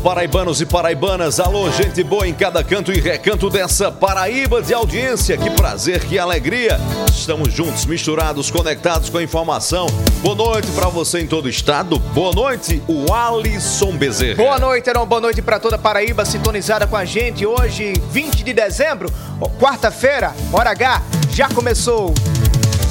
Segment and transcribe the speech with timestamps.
[0.00, 5.36] Paraibanos e paraibanas, alô, gente boa em cada canto e recanto dessa Paraíba de audiência.
[5.36, 6.80] Que prazer, que alegria.
[7.12, 9.86] Estamos juntos, misturados, conectados com a informação.
[10.22, 11.98] Boa noite para você em todo o estado.
[11.98, 14.36] Boa noite, o Alisson Bezerra.
[14.36, 15.06] Boa noite, Heron.
[15.06, 17.44] Boa noite para toda Paraíba sintonizada com a gente.
[17.44, 19.12] Hoje, 20 de dezembro,
[19.58, 22.14] quarta-feira, hora H, já começou.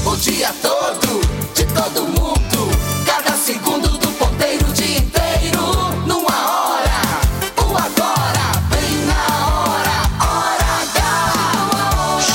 [0.06, 1.22] O dia todo,
[1.56, 2.49] de todo mundo.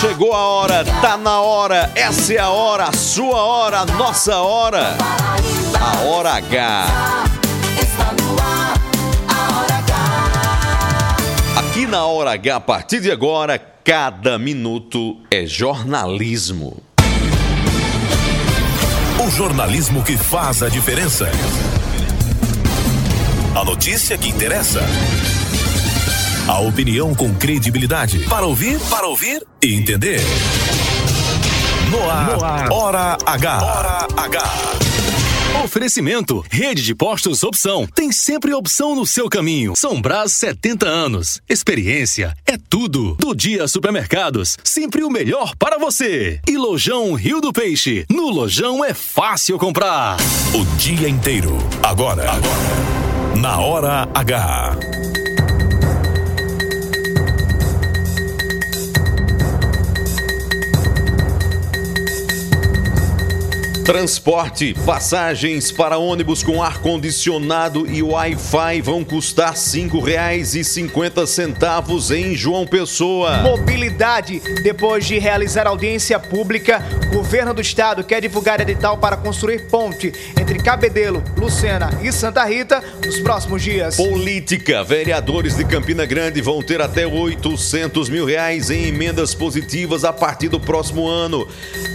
[0.06, 4.36] Chegou a hora, tá na hora, essa é a hora, a sua hora, a nossa
[4.36, 4.98] hora.
[4.98, 5.78] Paraíba.
[5.78, 6.86] A hora H.
[7.80, 8.75] Está no ar,
[9.30, 11.16] a hora H.
[11.58, 16.82] Aqui na Hora H, a partir de agora, cada minuto é jornalismo.
[19.27, 21.30] O jornalismo que faz a diferença.
[23.58, 24.82] A notícia que interessa.
[26.47, 28.19] A opinião com credibilidade.
[28.28, 30.20] Para ouvir, para ouvir e entender.
[31.91, 33.62] No ar, Hora H.
[33.62, 34.42] Hora H.
[35.65, 37.87] Oferecimento, rede de postos opção.
[37.95, 39.72] Tem sempre opção no seu caminho.
[39.75, 41.41] São Brás 70 anos.
[41.48, 43.15] Experiência é tudo.
[43.15, 46.41] Do dia supermercados, sempre o melhor para você.
[46.47, 48.05] E Lojão Rio do Peixe.
[48.11, 50.19] No Lojão é fácil comprar.
[50.53, 51.56] O dia inteiro.
[51.82, 52.31] Agora.
[52.31, 53.41] Agora.
[53.41, 55.13] Na Hora H.
[63.84, 73.43] Transporte, passagens para ônibus com ar-condicionado e Wi-Fi vão custar R$ 5,50 em João Pessoa.
[73.43, 74.41] Mobilidade.
[74.62, 80.15] Depois de realizar audiência pública, o governo do estado quer divulgar edital para construir ponte
[80.41, 83.97] entre Cabedelo, Lucena e Santa Rita nos próximos dias.
[83.97, 84.83] Política.
[84.83, 90.49] Vereadores de Campina Grande vão ter até 800 mil reais em emendas positivas a partir
[90.49, 91.47] do próximo ano.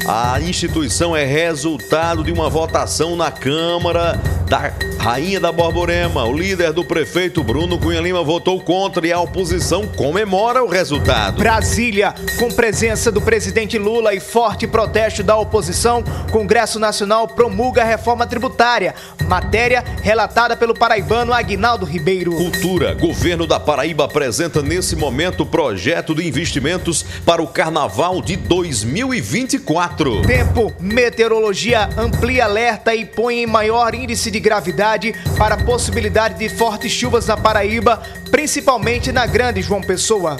[0.05, 1.78] A instituição é resultado
[2.23, 4.19] de uma votação na Câmara
[4.49, 6.25] da Rainha da Borborema.
[6.25, 11.37] O líder do prefeito, Bruno Cunha Lima, votou contra e a oposição comemora o resultado.
[11.37, 17.85] Brasília, com presença do presidente Lula e forte protesto da oposição, Congresso Nacional promulga a
[17.85, 18.93] reforma tributária,
[19.27, 22.33] matéria relatada pelo paraibano Aguinaldo Ribeiro.
[22.33, 22.93] Cultura.
[22.95, 30.23] Governo da Paraíba apresenta nesse momento o projeto de investimentos para o Carnaval de 2024.
[30.23, 36.49] Tempo, meteorologia amplia alerta e põe em maior índice de gravidade para a possibilidade de
[36.49, 40.37] fortes chuvas na Paraíba, principalmente na Grande João Pessoa.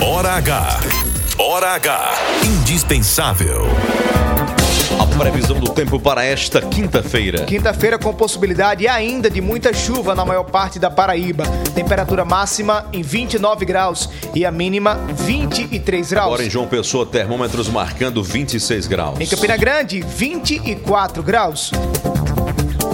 [0.00, 0.80] Hora H.
[1.38, 2.14] Hora H.
[2.44, 3.66] Indispensável.
[4.98, 7.44] A previsão do tempo para esta quinta-feira.
[7.44, 11.44] Quinta-feira com possibilidade ainda de muita chuva na maior parte da Paraíba.
[11.74, 16.26] Temperatura máxima em 29 graus e a mínima 23 graus.
[16.26, 19.20] Agora em João Pessoa, termômetros marcando 26 graus.
[19.20, 21.72] Em Campina Grande, 24 graus.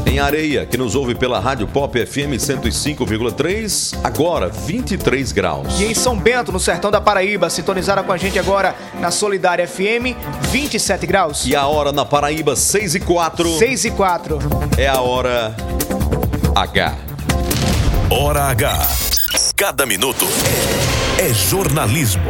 [0.08, 5.78] Em Areia, que nos ouve pela Rádio Pop FM 105,3, agora 23 graus.
[5.78, 9.68] E em São Bento, no sertão da Paraíba, sintonizaram com a gente agora na Solidária
[9.68, 10.16] FM,
[10.50, 11.44] 27 graus.
[11.44, 14.38] E a hora na Paraíba, 6 e 4, 6 e 4.
[14.78, 15.54] é a hora
[16.56, 16.96] H.
[18.10, 18.88] Hora H.
[19.54, 20.24] Cada minuto
[21.18, 22.22] é, é jornalismo.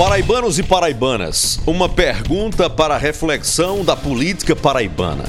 [0.00, 5.24] Paraibanos e paraibanas, uma pergunta para reflexão da política paraibana.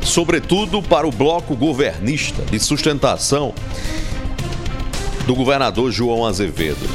[0.00, 3.52] Sobretudo para o bloco governista de sustentação
[5.26, 6.88] do governador João Azevedo.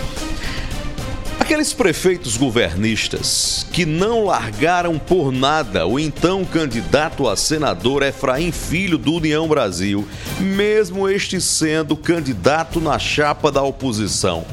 [1.37, 8.97] Aqueles prefeitos governistas que não largaram por nada o então candidato a senador Efraim Filho
[8.97, 10.07] do União Brasil,
[10.39, 14.45] mesmo este sendo candidato na chapa da oposição,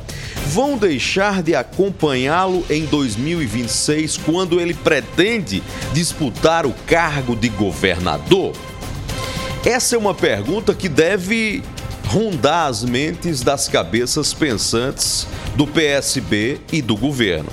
[0.46, 5.62] vão deixar de acompanhá-lo em 2026, quando ele pretende
[5.92, 8.52] disputar o cargo de governador?
[9.64, 11.62] Essa é uma pergunta que deve
[12.06, 15.26] rondar as mentes das cabeças pensantes
[15.56, 17.48] do PSB e do governo.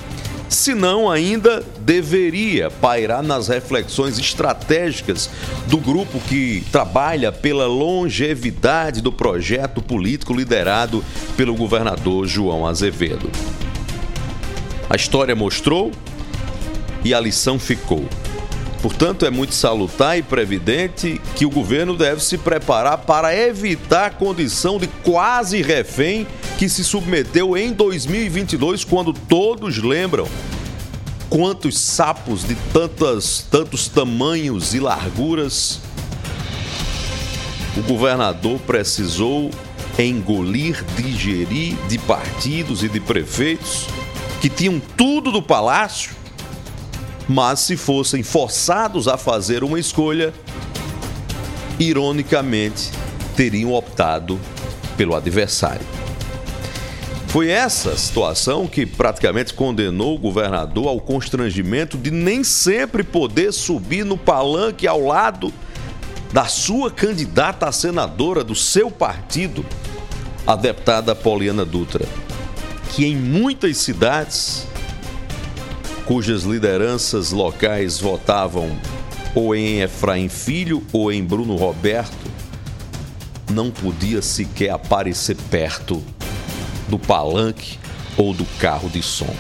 [0.52, 5.30] Se não, ainda deveria pairar nas reflexões estratégicas
[5.68, 11.04] do grupo que trabalha pela longevidade do projeto político liderado
[11.38, 13.32] pelo governador João Azevedo.
[14.90, 15.90] A história mostrou
[17.02, 18.06] e a lição ficou.
[18.82, 24.10] Portanto, é muito salutar e previdente que o governo deve se preparar para evitar a
[24.10, 26.26] condição de quase refém
[26.58, 30.28] que se submeteu em 2022, quando todos lembram
[31.30, 35.80] quantos sapos de tantas, tantos tamanhos e larguras
[37.78, 39.50] o governador precisou
[39.98, 43.88] engolir, digerir de partidos e de prefeitos
[44.42, 46.12] que tinham tudo do palácio
[47.28, 50.34] mas se fossem forçados a fazer uma escolha,
[51.80, 52.92] ironicamente,
[53.36, 54.40] teriam optado
[54.98, 55.86] pelo adversário.
[57.28, 64.04] Foi essa situação que praticamente condenou o governador ao constrangimento de nem sempre poder subir
[64.04, 65.54] no palanque ao lado
[66.34, 69.66] da sua candidata a senadora do seu partido,
[70.46, 72.06] a deputada Poliana Dutra,
[72.92, 74.68] que em muitas cidades
[76.06, 78.70] cujas lideranças locais votavam
[79.34, 82.30] ou em Efraim Filho ou em Bruno Roberto,
[83.52, 86.04] não podia sequer aparecer perto
[86.88, 87.78] do palanque
[88.18, 89.34] ou do carro de som.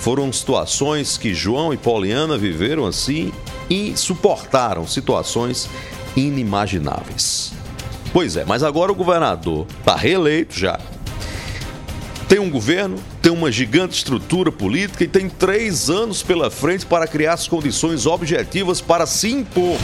[0.00, 3.32] Foram situações que João e Poliana viveram assim
[3.68, 5.68] e suportaram situações
[6.16, 7.52] inimagináveis.
[8.12, 10.78] Pois é, mas agora o governador está reeleito já,
[12.28, 17.06] tem um governo, tem uma gigante estrutura política e tem três anos pela frente para
[17.06, 19.78] criar as condições objetivas para se impor,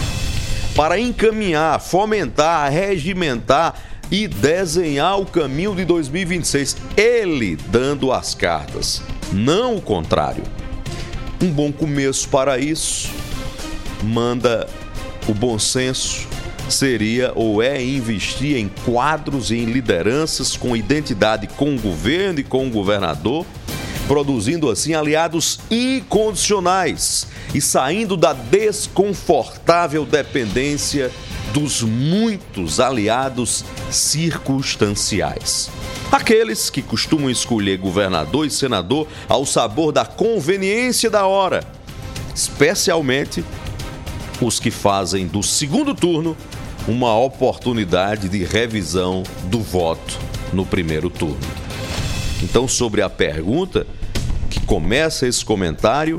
[0.77, 6.77] para encaminhar, fomentar, regimentar e desenhar o caminho de 2026.
[6.95, 9.03] Ele dando as cartas,
[9.33, 10.45] não o contrário.
[11.43, 13.11] Um bom começo para isso
[14.03, 14.69] manda
[15.27, 16.29] o bom senso
[16.75, 22.45] seria ou é investir em quadros e em lideranças com identidade com o governo e
[22.45, 23.47] com o governador,
[24.07, 31.11] produzindo assim aliados incondicionais e saindo da desconfortável dependência
[31.53, 35.71] dos muitos aliados circunstanciais.
[36.11, 41.65] Aqueles que costumam escolher governador e senador ao sabor da conveniência da hora,
[42.35, 43.45] especialmente
[44.41, 46.37] os que fazem do segundo turno
[46.87, 50.19] uma oportunidade de revisão do voto
[50.53, 51.39] no primeiro turno.
[52.43, 53.87] Então, sobre a pergunta
[54.51, 56.19] que começa esse comentário,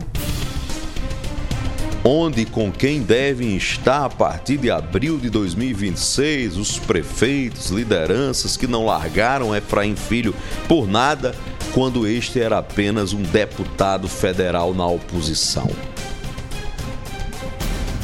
[2.04, 8.58] onde e com quem devem estar a partir de abril de 2026 os prefeitos, lideranças
[8.58, 10.36] que não largaram Efraim Filho
[10.68, 11.36] por nada
[11.74, 15.70] quando este era apenas um deputado federal na oposição.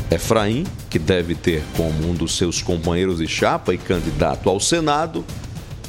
[0.10, 5.24] Efraim, que deve ter como um dos seus companheiros de chapa e candidato ao Senado,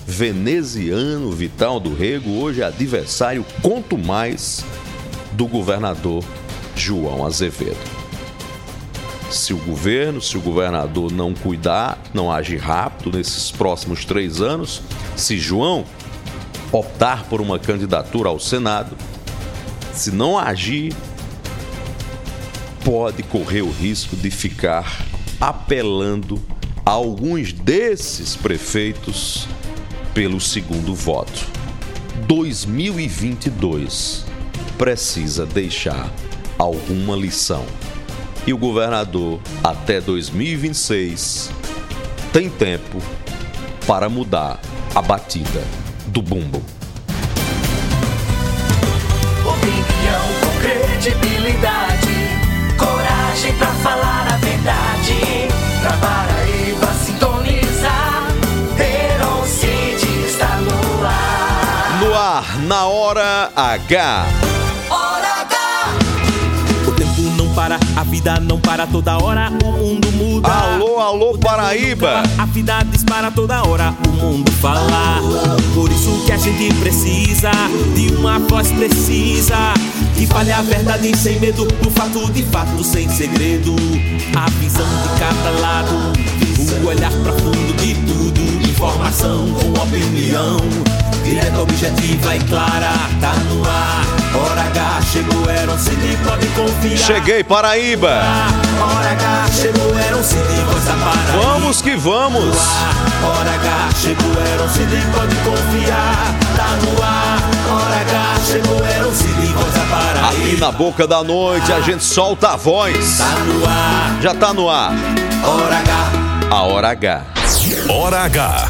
[0.06, 4.64] veneziano Vital do Rego, hoje adversário, quanto mais,
[5.32, 6.24] do governador
[6.76, 7.76] João Azevedo.
[9.28, 14.82] Se o governo, se o governador não cuidar, não agir rápido nesses próximos três anos,
[15.16, 15.84] se João
[16.70, 18.96] optar por uma candidatura ao Senado,
[19.92, 20.94] se não agir
[22.84, 25.06] pode correr o risco de ficar
[25.40, 26.40] apelando
[26.84, 29.46] a alguns desses prefeitos
[30.12, 31.46] pelo segundo voto.
[32.26, 34.24] 2022
[34.76, 36.12] precisa deixar
[36.58, 37.64] alguma lição.
[38.46, 41.50] E o governador, até 2026,
[42.32, 42.98] tem tempo
[43.86, 44.60] para mudar
[44.94, 45.62] a batida
[46.08, 46.62] do bumbo.
[53.32, 55.48] Coragem pra falar a verdade.
[55.80, 58.26] Pra Paraíba sintonizar,
[58.78, 61.98] Heron City está no ar.
[62.00, 64.26] No ar, na hora H.
[67.54, 70.48] para, a vida não para toda hora, o mundo muda.
[70.48, 72.22] Alô, alô, Paraíba.
[72.38, 75.20] A vida dispara toda hora, o mundo fala.
[75.74, 77.50] Por isso que a gente precisa
[77.94, 79.74] de uma voz precisa.
[80.16, 83.74] Que fale a verdade sem medo, o fato de fato sem segredo.
[84.36, 86.12] A visão de cada lado,
[86.82, 88.68] o olhar profundo de tudo.
[88.68, 91.11] Informação com opinião.
[91.22, 94.04] Direta, objetiva e clara, tá no ar.
[94.34, 96.98] Hora H chegou, era um CD, pode confiar.
[96.98, 98.22] Cheguei, Paraíba.
[98.80, 101.42] Hora H chegou, era um CD, voz da Paraíba.
[101.42, 102.56] Vamos que vamos.
[103.22, 106.34] Hora H chegou, era um CD, pode confiar.
[106.56, 107.38] Tá no ar.
[107.70, 110.28] Hora H chegou, era um CD, voz da Paraíba.
[110.28, 113.18] Aqui na boca da noite a gente solta a voz.
[113.18, 114.18] Tá no ar.
[114.22, 114.92] Já tá no ar.
[115.44, 116.12] Hora H.
[116.50, 117.22] A hora H.
[117.88, 118.68] Hora H.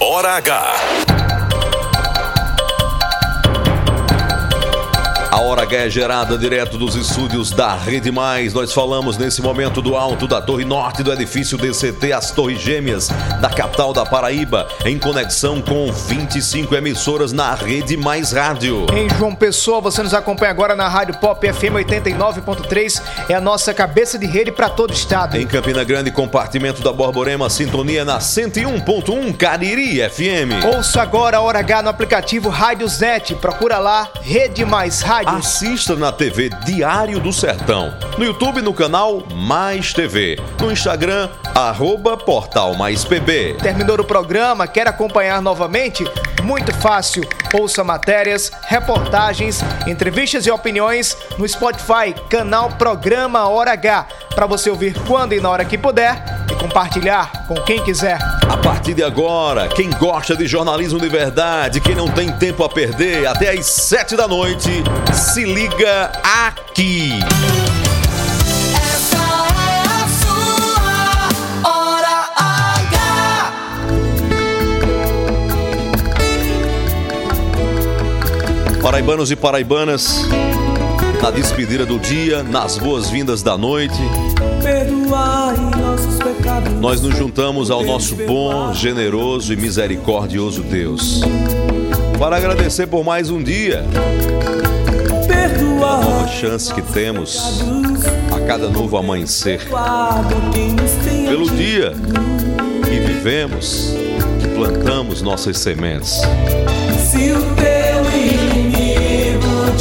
[0.00, 1.35] Hora H.
[5.36, 8.54] A Hora H é gerada direto dos estúdios da Rede Mais.
[8.54, 13.08] Nós falamos nesse momento do alto da Torre Norte do edifício DCT, as Torres Gêmeas
[13.38, 18.86] da capital da Paraíba, em conexão com 25 emissoras na Rede Mais Rádio.
[18.94, 23.74] Em João Pessoa, você nos acompanha agora na Rádio Pop FM 89.3, é a nossa
[23.74, 25.36] cabeça de rede para todo o estado.
[25.36, 30.64] Em Campina Grande, compartimento da Borborema, sintonia na 101.1 Cariri FM.
[30.74, 33.34] Ouça agora a Hora H no aplicativo Rádios Net.
[33.34, 35.25] Procura lá, Rede Mais Rádios.
[35.26, 37.92] Assista na TV Diário do Sertão.
[38.16, 40.38] No YouTube, no canal Mais TV.
[40.60, 43.56] No Instagram, arroba Portal Mais PB.
[43.60, 44.68] Terminou o programa?
[44.68, 46.04] Quer acompanhar novamente?
[46.44, 47.28] Muito fácil.
[47.52, 54.94] Ouça matérias, reportagens, entrevistas e opiniões no Spotify, canal Programa Hora H, para você ouvir
[55.08, 58.18] quando e na hora que puder e compartilhar com quem quiser.
[58.48, 62.68] A partir de agora, quem gosta de jornalismo de verdade, quem não tem tempo a
[62.68, 67.10] perder, até às sete da noite, se liga aqui.
[68.74, 69.16] Essa
[69.68, 73.52] é a sua hora H.
[78.82, 80.26] Paraibanos e paraibanas,
[81.22, 83.98] na despedida do dia, nas boas-vindas da noite,
[86.80, 91.20] nós nos juntamos ao nosso bom, generoso e misericordioso Deus.
[92.18, 93.84] Para agradecer por mais um dia,
[95.84, 97.62] a nova chance que temos
[98.34, 99.60] a cada novo amanhecer.
[101.28, 101.92] pelo dia
[102.84, 103.94] que vivemos,
[104.40, 106.20] que plantamos nossas sementes.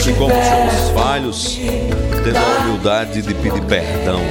[0.08, 1.60] E como somos falhos,
[2.24, 4.22] tendo a humildade de pedir perdão.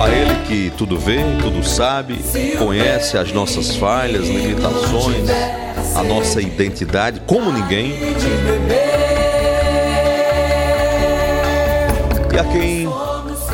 [0.00, 2.18] A Ele que tudo vê, tudo sabe,
[2.58, 5.28] conhece as nossas falhas, limitações,
[5.96, 7.94] a nossa identidade, como ninguém.
[12.34, 12.88] E a quem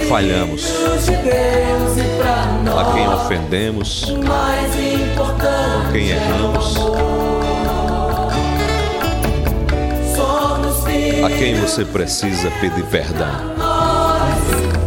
[0.08, 0.64] falhamos,
[2.78, 4.04] a quem ofendemos,
[4.94, 6.76] importante quem erramos,
[11.22, 13.28] a quem você precisa pedir perdão.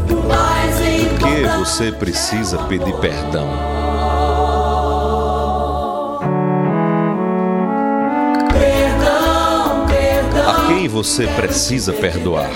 [0.08, 3.48] Por que você precisa pedir perdão?
[8.50, 12.50] perdão, perdão, A quem você precisa perdoar,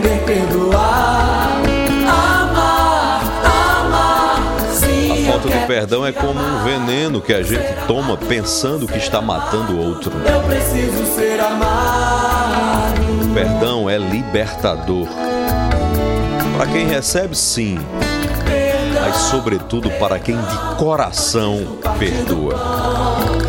[0.00, 1.62] aprender a perdoar,
[2.08, 7.86] amar, amar, sim, A falta de quero perdão é como um veneno que a gente
[7.86, 10.12] toma pensando que está matando o outro.
[10.26, 13.00] Eu preciso ser amado.
[13.30, 15.06] O perdão é libertador.
[16.56, 17.78] Para quem recebe, sim,
[19.00, 23.39] mas sobretudo para quem de coração perdoa.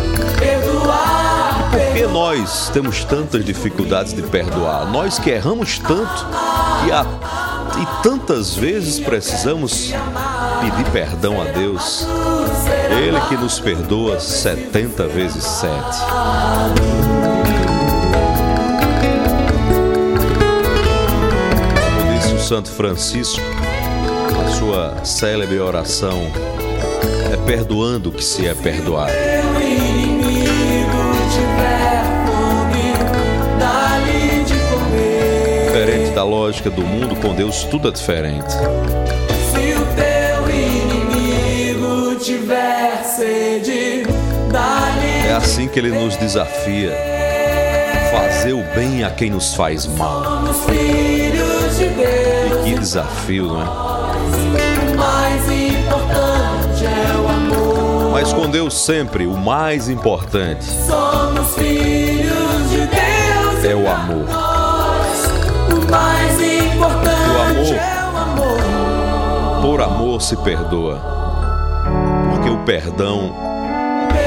[2.02, 4.88] Que nós temos tantas dificuldades de perdoar?
[4.92, 6.26] Nós que erramos tanto
[6.88, 7.06] e, a-
[7.80, 9.94] e tantas vezes precisamos
[10.62, 12.08] pedir perdão a Deus.
[12.90, 15.72] Ele que nos perdoa 70 vezes 7.
[21.86, 23.42] Como disse o Santo Francisco,
[24.44, 26.20] a sua célebre oração
[27.32, 29.12] é perdoando que se é perdoado.
[36.52, 38.52] Lógica do mundo, com Deus tudo é diferente.
[38.52, 44.04] Se o teu inimigo tiver sede,
[44.52, 46.94] dá-lhe É assim que ele nos desafia.
[48.12, 50.26] Fazer o bem a quem nos faz mal.
[50.26, 52.68] Somos filhos de Deus.
[52.68, 53.66] E que desafio, não é?
[53.66, 58.12] O mais importante é o amor.
[58.12, 63.64] Mas com Deus sempre o mais importante Somos filhos de Deus.
[63.64, 64.51] é o amor.
[65.92, 67.76] O mais importante O amor.
[67.76, 69.62] é o amor.
[69.62, 71.02] Por amor se perdoa.
[72.30, 73.36] Porque o perdão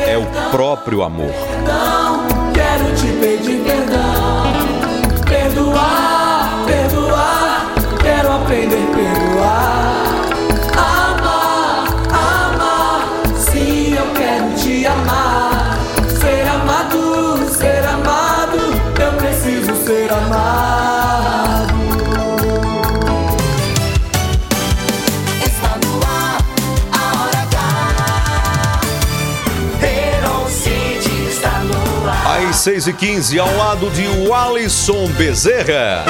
[0.07, 1.31] é o próprio amor.
[1.33, 4.45] Perdão, quero te pedir perdão.
[5.27, 10.14] Perdoar, perdoar, quero aprender a perdoar.
[32.65, 36.03] 6 e 15 ao lado de Walisson Bezerra.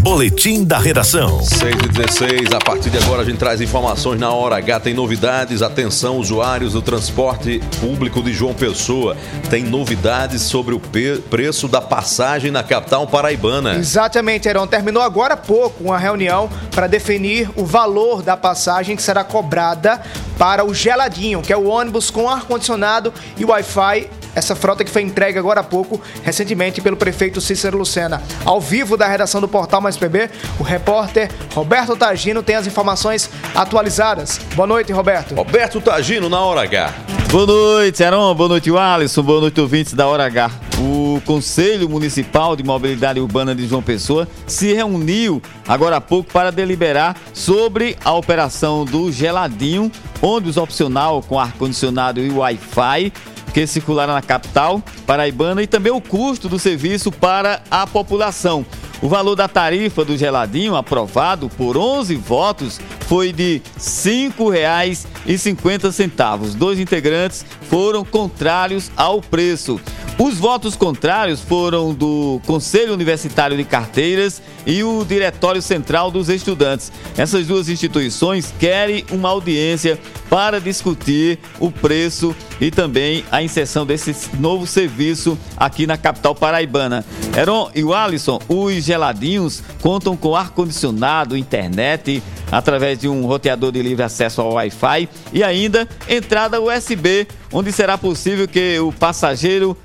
[0.00, 1.42] Boletim da Redação.
[1.42, 4.80] 6 e 16, a partir de agora a gente traz informações na hora H.
[4.80, 9.14] Tem novidades, atenção, usuários do transporte público de João Pessoa.
[9.50, 13.74] Tem novidades sobre o preço da passagem na capital paraibana.
[13.74, 14.66] Exatamente, Heron.
[14.66, 20.00] Terminou agora há pouco uma reunião para definir o valor da passagem que será cobrada
[20.38, 24.08] para o Geladinho, que é o ônibus com ar-condicionado e Wi-Fi.
[24.34, 28.22] Essa frota que foi entregue agora há pouco, recentemente, pelo prefeito Cícero Lucena.
[28.44, 33.30] Ao vivo da redação do Portal Mais PB, o repórter Roberto Tagino tem as informações
[33.54, 34.40] atualizadas.
[34.54, 35.34] Boa noite, Roberto.
[35.34, 36.94] Roberto Tagino na hora H.
[37.30, 38.34] Boa noite, Heron.
[38.34, 39.22] Boa noite, Alisson.
[39.22, 40.50] Boa noite, ouvintes da Hora H.
[40.80, 46.50] O Conselho Municipal de Mobilidade Urbana de João Pessoa se reuniu agora há pouco para
[46.50, 53.12] deliberar sobre a operação do Geladinho, ônibus opcional com ar-condicionado e Wi-Fi
[53.52, 58.64] que circularam na capital paraibana e também o custo do serviço para a população.
[59.02, 66.54] O valor da tarifa do geladinho, aprovado por 11 votos, foi de R$ 5,50.
[66.54, 69.80] Dois integrantes foram contrários ao preço.
[70.18, 76.92] Os votos contrários foram do Conselho Universitário de Carteiras e o Diretório Central dos Estudantes.
[77.16, 79.98] Essas duas instituições querem uma audiência
[80.30, 87.04] para discutir o preço e também a inserção desse novo serviço aqui na capital paraibana.
[87.36, 93.82] Heron e o Alisson, os geladinhos contam com ar-condicionado, internet, através de um roteador de
[93.82, 99.76] livre acesso ao Wi-Fi e ainda entrada USB, onde será possível que o passageiro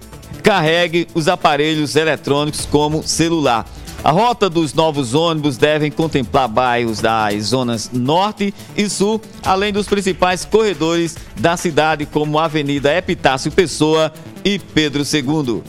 [0.44, 3.66] carregue os aparelhos eletrônicos como celular.
[4.04, 9.88] A rota dos novos ônibus devem contemplar bairros das zonas norte e sul, além dos
[9.88, 15.64] principais corredores da cidade, como a Avenida Epitácio Pessoa e Pedro II.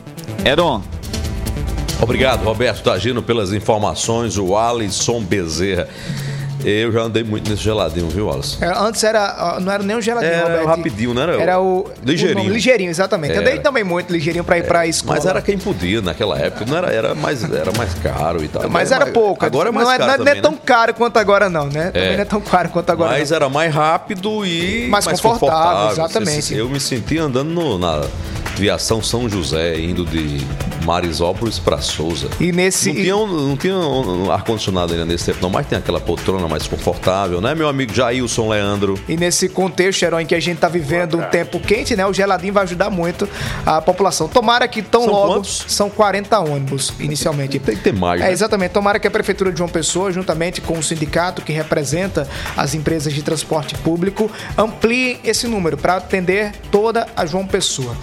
[0.44, 0.82] Heron.
[2.00, 4.36] Obrigado, Roberto Tagino, pelas informações.
[4.36, 5.88] O Alisson Bezerra.
[6.64, 8.64] Eu já andei muito nesse geladinho, viu, Alisson?
[8.64, 10.64] É, antes era, não era nem um geladinho, Era Roberto.
[10.64, 11.40] o rapidinho, não era?
[11.40, 11.88] Era o.
[12.04, 12.40] Ligeirinho.
[12.40, 13.32] o nome- ligeirinho, exatamente.
[13.32, 13.40] Era.
[13.40, 15.16] Andei também muito ligeirinho pra ir pra escola.
[15.16, 16.64] Mas era quem podia naquela época.
[16.66, 18.68] Não era, era, mais, era mais caro e tal.
[18.68, 19.44] Mas era mais- pouco.
[19.44, 20.58] Agora é mais não é, caro não é- não é também, tão né?
[20.64, 21.90] caro quanto agora, não, né?
[21.90, 23.10] Também não é tão caro quanto agora.
[23.12, 23.36] Mas não.
[23.36, 26.54] era mais rápido e Mais confortável, exatamente.
[26.54, 28.02] Eu me senti andando no- na
[28.56, 30.40] Viação São José, indo de
[30.84, 32.28] Marisópolis para Souza.
[32.40, 32.92] E nesse.
[32.92, 36.48] Não tinha, um- não tinha um ar-condicionado ainda nesse tempo, não, mas tem aquela poltrona
[36.48, 38.98] mais confortável, né, meu amigo Jailson Leandro?
[39.08, 42.06] E nesse contexto, Herói, em que a gente tá vivendo um tempo quente, né?
[42.06, 43.28] O geladinho vai ajudar muito
[43.64, 44.28] a população.
[44.28, 45.34] Tomara que tão São logo.
[45.34, 45.64] quantos?
[45.68, 47.58] São 40 ônibus, inicialmente.
[47.58, 48.32] Tem que ter mais, É, né?
[48.32, 48.70] exatamente.
[48.70, 53.12] Tomara que a Prefeitura de João Pessoa, juntamente com o sindicato que representa as empresas
[53.12, 57.94] de transporte público, amplie esse número para atender toda a João Pessoa.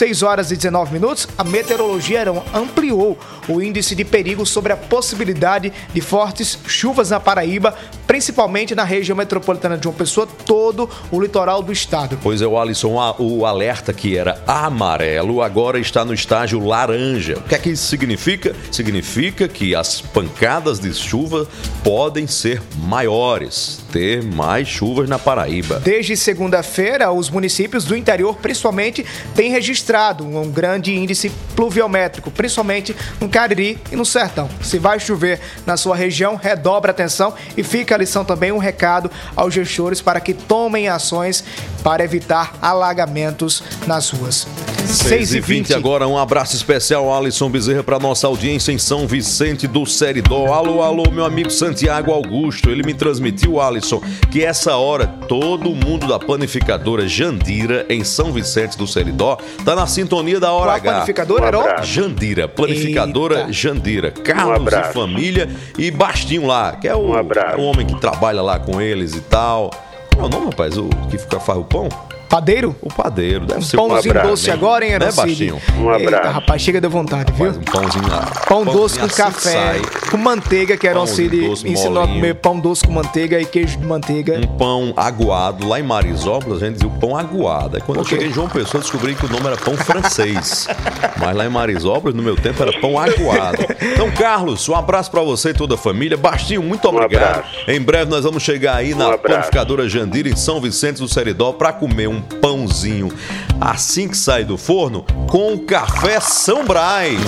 [0.00, 5.70] 6 horas e 19 minutos, a meteorologia ampliou o índice de perigo sobre a possibilidade
[5.92, 7.76] de fortes chuvas na Paraíba,
[8.10, 12.18] principalmente na região metropolitana de João Pessoa, todo o litoral do estado.
[12.20, 17.38] Pois é, o Alisson, o alerta que era amarelo agora está no estágio laranja.
[17.38, 18.52] O que é que isso significa?
[18.72, 21.46] Significa que as pancadas de chuva
[21.84, 23.78] podem ser maiores.
[23.92, 25.80] ter mais chuvas na Paraíba.
[25.80, 33.28] Desde segunda-feira, os municípios do interior, principalmente, têm registrado um grande índice pluviométrico, principalmente no
[33.28, 34.48] Cariri e no Sertão.
[34.62, 38.58] Se vai chover na sua região, redobre a atenção e fica a lição também um
[38.58, 41.44] recado aos gestores para que tomem ações
[41.82, 44.46] para evitar alagamentos nas ruas.
[44.86, 49.66] 6 e 20 agora, um abraço especial, Alisson Bezerra, para nossa audiência em São Vicente
[49.66, 50.52] do Seridó.
[50.52, 52.70] Alô, alô, meu amigo Santiago Augusto.
[52.70, 58.76] Ele me transmitiu, Alisson, que essa hora todo mundo da panificadora Jandira, em São Vicente
[58.76, 60.92] do Seridó, tá na sintonia da hora Qual H.
[60.92, 61.82] panificadora, Heron?
[61.82, 63.52] Jandira, panificadora Eita.
[63.52, 64.10] Jandira.
[64.10, 68.80] Carlos e família e Bastinho lá, que é o, o homem que trabalha lá com
[68.80, 69.70] eles e tal.
[70.14, 70.76] Qual é o nome, rapaz?
[70.76, 71.88] O que fica, faz o pão?
[72.30, 72.76] Padeiro?
[72.80, 75.60] O padeiro, deve ser Pãozinho o padeiro, doce agora, hein, Né, Erocídio?
[75.66, 75.94] Bastinho?
[75.98, 77.46] Eita, rapaz, chega de vontade, viu?
[77.52, 78.20] Faz um pãozinho lá.
[78.46, 79.82] Pão Pãozinho doce com assim café, sai.
[80.12, 83.40] com manteiga, que era um Pãozinho Cid doce, ensinou a comer pão doce com manteiga
[83.40, 84.38] e queijo de manteiga.
[84.38, 85.66] Um pão aguado.
[85.66, 87.76] Lá em Marisópolis a gente dizia o pão aguado.
[87.76, 90.68] Aí quando eu cheguei em João Pessoa, eu descobri que o nome era pão francês.
[91.18, 93.58] Mas lá em Marisópolis, no meu tempo, era pão aguado.
[93.92, 96.16] Então, Carlos, um abraço pra você e toda a família.
[96.16, 97.44] Bastinho, muito obrigado.
[97.66, 101.72] Em breve nós vamos chegar aí na panificadora Jandira, em São Vicente do Seridó, pra
[101.72, 103.12] comer um pãozinho
[103.60, 107.18] assim que sai do forno com café São Brás.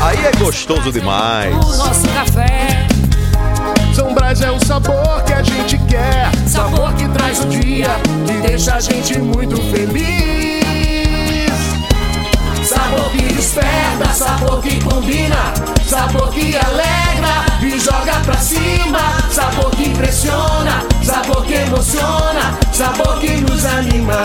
[0.00, 1.54] Aí é gostoso demais.
[1.54, 2.86] nosso café.
[3.94, 6.30] São Brás é o sabor que a gente quer.
[6.46, 7.88] Sabor que traz o dia,
[8.26, 10.60] que deixa a gente muito feliz.
[12.64, 15.52] sabor que desperta, sabor que combina,
[15.86, 23.28] sabor que alegra e joga pra cima, sabor que impressiona, sabor que emociona, sabor que
[23.42, 24.16] nos anima.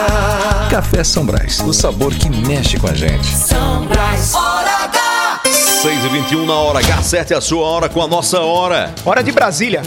[0.72, 3.28] Café São Brás, o sabor que mexe com a gente.
[3.28, 5.42] São Brás, hora H.
[5.82, 8.96] 6 e 21 na hora H, acerte a sua hora com a nossa hora.
[9.06, 9.82] Hora de Brasília.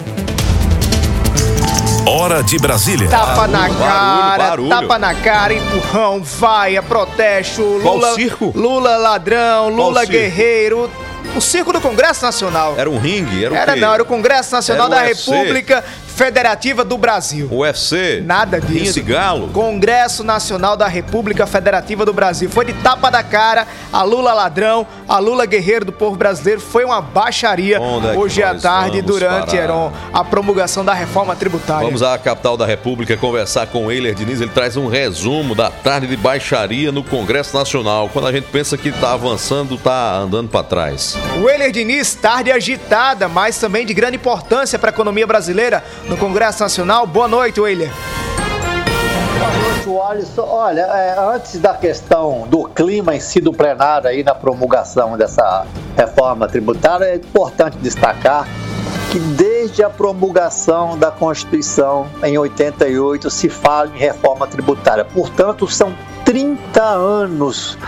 [2.07, 3.09] Hora de Brasília.
[3.09, 4.69] Tapa na Barulho, cara, barulho.
[4.69, 8.53] tapa na cara, empurrão, vaia, protesto, Qual Lula, circo?
[8.55, 10.13] Lula ladrão, Lula circo?
[10.13, 10.91] guerreiro.
[11.37, 12.75] O circo do Congresso Nacional.
[12.79, 13.45] Era um ringue?
[13.45, 13.81] Era, o Era quê?
[13.81, 15.31] não, era o Congresso Nacional Era da UFC?
[15.31, 15.85] República
[16.19, 17.49] Federativa do Brasil.
[17.49, 18.21] UFC?
[18.27, 18.73] Nada disso.
[18.73, 19.49] Rinha de galo?
[19.51, 22.51] Congresso Nacional da República Federativa do Brasil.
[22.51, 26.61] Foi de tapa da cara, a Lula ladrão, a Lula guerreiro do povo brasileiro.
[26.61, 29.63] Foi uma baixaria Onde é hoje à nós tarde, durante, parar?
[29.63, 31.85] Heron, a promulgação da reforma tributária.
[31.85, 34.41] Vamos à capital da República conversar com Eiler Diniz.
[34.41, 38.09] Ele traz um resumo da tarde de baixaria no Congresso Nacional.
[38.13, 41.17] Quando a gente pensa que tá avançando, tá andando para trás.
[41.41, 46.17] O Euler Diniz, tarde agitada, mas também de grande importância para a economia brasileira no
[46.17, 47.07] Congresso Nacional.
[47.07, 47.93] Boa noite, Euler.
[49.85, 50.41] Boa noite.
[50.41, 55.67] Olha, é, antes da questão do clima em si do plenário aí na promulgação dessa
[55.97, 58.47] reforma tributária, é importante destacar
[59.11, 65.05] que desde a promulgação da Constituição em 88 se fala em reforma tributária.
[65.05, 65.95] Portanto, são
[66.29, 67.79] 30 anos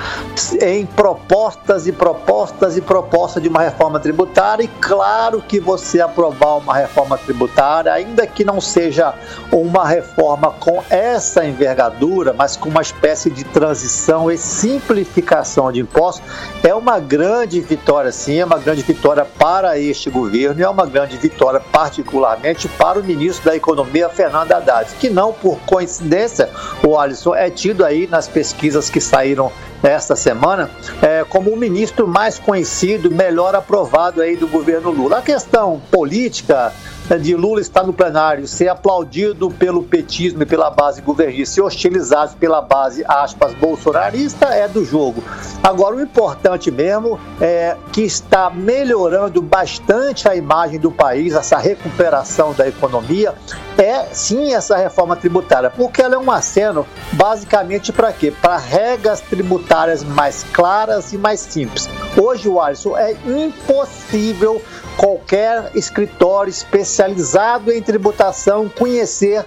[0.63, 6.57] em propostas e propostas e propostas de uma reforma tributária e claro que você aprovar
[6.57, 9.13] uma reforma tributária, ainda que não seja
[9.53, 16.27] uma reforma com essa envergadura, mas com uma espécie de transição e simplificação de impostos,
[16.63, 20.87] é uma grande vitória sim, é uma grande vitória para este governo e é uma
[20.87, 26.49] grande vitória particularmente para o ministro da Economia, Fernando Haddad, que não por coincidência,
[26.83, 30.71] o Alisson é tido aí nas pesquisas que saíram esta semana
[31.03, 35.19] é, como o ministro mais conhecido, melhor aprovado aí do governo Lula.
[35.19, 36.73] A questão política
[37.19, 42.37] de Lula estar no plenário, ser aplaudido pelo petismo e pela base governista, ser hostilizado
[42.37, 45.23] pela base, aspas, bolsonarista, é do jogo.
[45.63, 52.53] Agora, o importante mesmo é que está melhorando bastante a imagem do país, essa recuperação
[52.53, 53.35] da economia,
[53.77, 58.31] é sim essa reforma tributária, porque ela é um aceno basicamente para quê?
[58.31, 61.89] Para regras tributárias mais claras e mais simples.
[62.17, 64.63] Hoje, o Alisson, é impossível
[65.01, 69.47] qualquer escritório especializado em tributação conhecer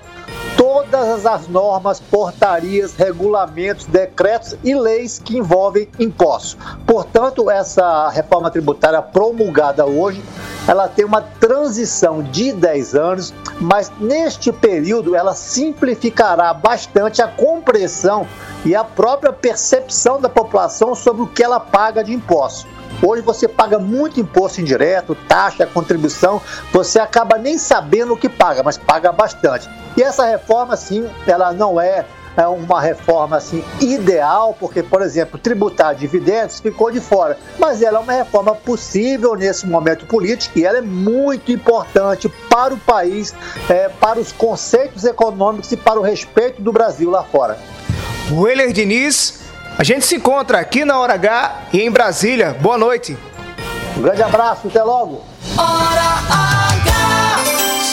[0.58, 6.58] todas as normas, portarias, regulamentos, decretos e leis que envolvem impostos.
[6.88, 10.24] Portanto, essa reforma tributária promulgada hoje,
[10.68, 18.26] ela tem uma transição de 10 anos, mas neste período ela simplificará bastante a compreensão
[18.64, 22.66] e a própria percepção da população sobre o que ela paga de impostos.
[23.02, 28.64] Hoje você paga muito imposto indireto, taxa, contribuição, você acaba nem sabendo o que paga,
[28.64, 29.70] mas paga bastante.
[29.98, 35.40] E essa reforma, sim, ela não é é uma reforma assim ideal, porque, por exemplo,
[35.40, 40.66] tributar dividendos ficou de fora, mas ela é uma reforma possível nesse momento político e
[40.66, 43.34] ela é muito importante para o país,
[43.70, 47.58] é, para os conceitos econômicos e para o respeito do Brasil lá fora.
[48.32, 49.42] Weller Diniz,
[49.78, 52.56] a gente se encontra aqui na Hora H e em Brasília.
[52.60, 53.18] Boa noite.
[53.98, 55.24] Um grande abraço, até logo.
[55.58, 56.73] Hora H.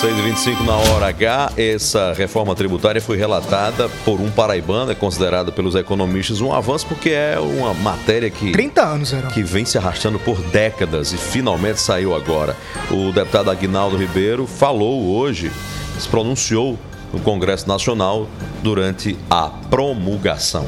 [0.00, 5.74] 6h25 na hora H, essa reforma tributária foi relatada por um paraibano, é considerado pelos
[5.74, 9.28] economistas um avanço porque é uma matéria que 30 anos, Heron.
[9.28, 12.56] que vem se arrastando por décadas e finalmente saiu agora.
[12.90, 15.52] O deputado Aguinaldo Ribeiro falou hoje,
[15.98, 16.78] se pronunciou
[17.12, 18.26] no Congresso Nacional
[18.62, 20.66] durante a promulgação.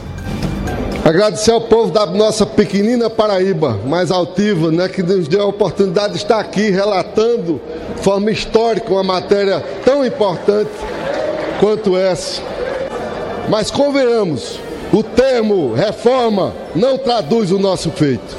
[1.04, 6.12] Agradecer ao povo da nossa pequenina Paraíba, mais altiva, né, que nos deu a oportunidade
[6.12, 7.60] de estar aqui relatando
[7.96, 10.70] de forma histórica uma matéria tão importante
[11.58, 12.40] quanto essa.
[13.48, 14.60] Mas convenhamos,
[14.92, 18.36] o termo reforma não traduz o nosso feito.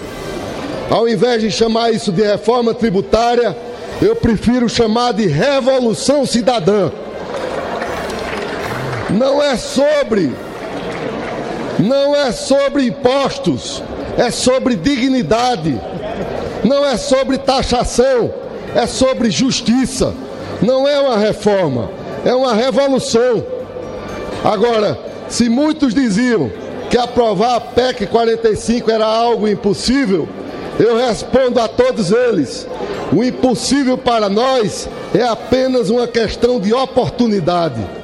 [0.90, 3.58] Ao invés de chamar isso de reforma tributária,
[4.02, 6.90] eu prefiro chamar de revolução cidadã.
[9.10, 10.34] Não é sobre
[11.80, 13.84] não é sobre impostos,
[14.18, 15.80] é sobre dignidade.
[16.64, 18.34] Não é sobre taxação,
[18.76, 20.14] é sobre justiça.
[20.62, 21.90] Não é uma reforma,
[22.24, 23.44] é uma revolução.
[24.44, 26.52] Agora, se muitos diziam
[26.90, 30.28] que aprovar a PEC 45 era algo impossível,
[30.80, 32.68] eu respondo a todos eles:
[33.12, 38.03] o impossível para nós é apenas uma questão de oportunidade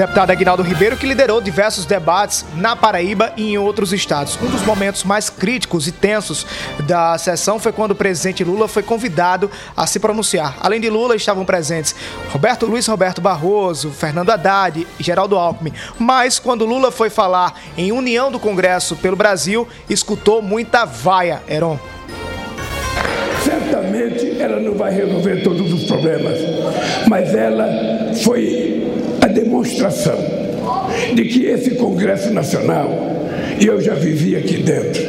[0.00, 4.38] deputado Aguinaldo Ribeiro, que liderou diversos debates na Paraíba e em outros estados.
[4.40, 6.46] Um dos momentos mais críticos e tensos
[6.86, 10.56] da sessão foi quando o presidente Lula foi convidado a se pronunciar.
[10.58, 11.94] Além de Lula, estavam presentes
[12.30, 15.74] Roberto Luiz Roberto Barroso, Fernando Haddad e Geraldo Alckmin.
[15.98, 21.78] Mas quando Lula foi falar em união do Congresso pelo Brasil, escutou muita vaia, Heron.
[24.00, 26.38] Certamente ela não vai resolver todos os problemas,
[27.06, 28.82] mas ela foi
[29.20, 30.16] a demonstração
[31.14, 32.88] de que esse Congresso Nacional,
[33.60, 35.02] e eu já vivi aqui dentro,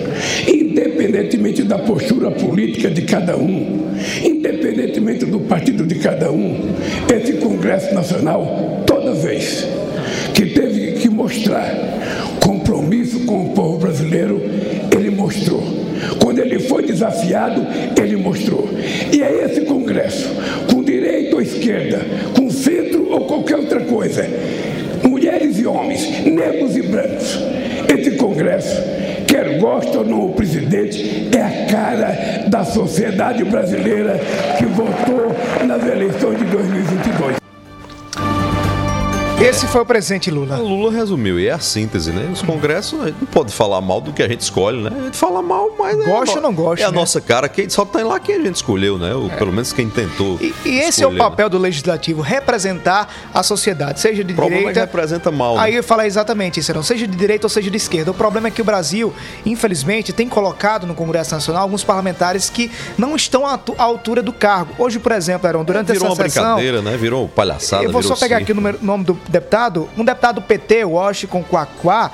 [0.46, 6.74] independentemente da postura política de cada um, independentemente do partido de cada um,
[7.16, 9.68] esse Congresso Nacional, toda vez
[10.34, 11.74] que teve que mostrar
[12.44, 14.42] compromisso com o povo brasileiro,
[14.94, 15.91] ele mostrou.
[16.22, 17.66] Quando ele foi desafiado,
[18.00, 18.70] ele mostrou.
[19.12, 20.30] E é esse Congresso,
[20.72, 22.02] com direita ou esquerda,
[22.36, 24.26] com centro ou qualquer outra coisa,
[25.04, 27.40] mulheres e homens, negros e brancos,
[27.94, 28.82] esse Congresso,
[29.28, 34.20] quer goste ou não o presidente, é a cara da sociedade brasileira
[34.58, 35.36] que votou
[35.66, 37.41] nas eleições de 2022.
[39.42, 40.58] Esse foi o presidente Lula.
[40.60, 42.30] O Lula resumiu, e é a síntese, né?
[42.32, 44.92] Os congressos, a gente não pode falar mal do que a gente escolhe, né?
[44.96, 45.98] A gente fala mal, mas.
[46.06, 46.96] Gosta é, ou não gosta, É a né?
[46.96, 49.16] nossa cara, quem só tem lá quem a gente escolheu, né?
[49.16, 50.38] Ou pelo menos quem tentou.
[50.40, 54.62] E, e esse é o papel do legislativo, representar a sociedade, seja de O problema
[54.62, 54.82] é que direita.
[54.92, 55.56] representa mal.
[55.56, 55.62] né?
[55.64, 58.12] Aí eu falei exatamente isso, não seja de direita ou seja de esquerda.
[58.12, 59.12] O problema é que o Brasil,
[59.46, 64.74] infelizmente, tem colocado no Congresso Nacional alguns parlamentares que não estão à, altura do cargo.
[64.78, 66.44] Hoje, por exemplo, Aaron, durante Virou uma essa sessão.
[66.56, 66.96] brincadeira, né?
[66.96, 67.84] Virou palhaçada.
[67.84, 68.44] Eu vou só virou pegar circo.
[68.44, 69.90] aqui o número- nome do deputado.
[69.98, 72.12] Um deputado do PT, Washington Quaquá,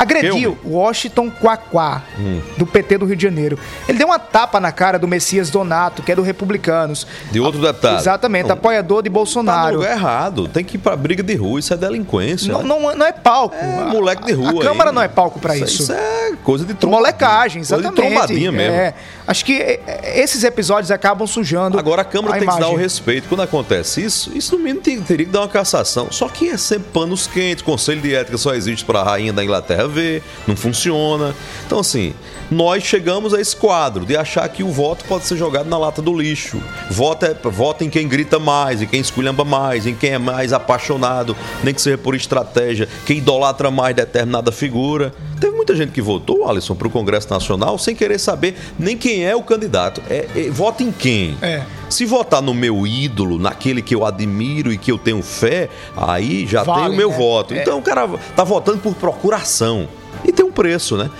[0.00, 2.40] agrediu Washington Quaquá, Hum.
[2.56, 3.58] do PT do Rio de Janeiro.
[3.88, 7.06] Ele deu uma tapa na cara do Messias Donato, que é do Republicanos.
[7.30, 7.98] De outro deputado.
[7.98, 9.76] Exatamente, Não, apoiador de Tá no Bolsonaro.
[9.76, 10.48] lugar errado.
[10.48, 11.58] Tem que ir pra briga de rua.
[11.60, 12.52] Isso é delinquência.
[12.52, 12.68] Não, né?
[12.68, 13.54] não, não é palco.
[13.56, 14.62] É moleque de rua.
[14.62, 14.94] A Câmara aí.
[14.94, 15.82] não é palco pra isso.
[15.82, 16.98] Isso é coisa de trombadinha.
[16.98, 18.02] Molecagem, Coisa exatamente.
[18.02, 18.74] de trombadinha mesmo.
[18.74, 18.94] É,
[19.26, 21.78] acho que é, é, esses episódios acabam sujando.
[21.78, 22.78] Agora a Câmara tem que dar o imagem.
[22.78, 23.28] respeito.
[23.28, 26.08] Quando acontece isso, isso no mínimo teria que dar uma cassação.
[26.10, 27.62] Só que é sempre panos quentes.
[27.62, 31.34] Conselho de ética só existe para a rainha da Inglaterra ver, não funciona.
[31.66, 32.14] Então, assim,
[32.50, 36.00] nós chegamos a esse quadro de achar que o voto pode ser jogado na lata
[36.00, 36.60] do lixo.
[36.90, 40.52] Vota, é, vota em quem grita mais, em quem esculhamba mais, em quem é mais
[40.52, 45.12] apaixonado, nem que seja por estratégia, quem idolatra mais determinada figura.
[45.38, 49.24] Teve muita gente que votou, Alisson, para o Congresso Nacional sem querer saber nem quem
[49.24, 50.02] é o candidato.
[50.08, 51.36] É, é, vota em quem?
[51.40, 51.62] É.
[51.88, 56.46] Se votar no meu ídolo, naquele que eu admiro e que eu tenho fé, aí
[56.46, 57.16] já Vale, tem o meu né?
[57.16, 57.54] voto.
[57.54, 57.62] É.
[57.62, 59.88] Então o cara tá votando por procuração.
[60.24, 61.10] E tem um preço, né?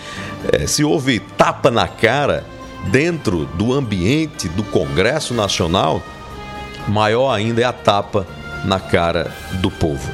[0.52, 2.44] É, se houve tapa na cara
[2.90, 6.02] dentro do ambiente do Congresso Nacional,
[6.86, 8.26] maior ainda é a tapa
[8.64, 10.10] na cara do povo.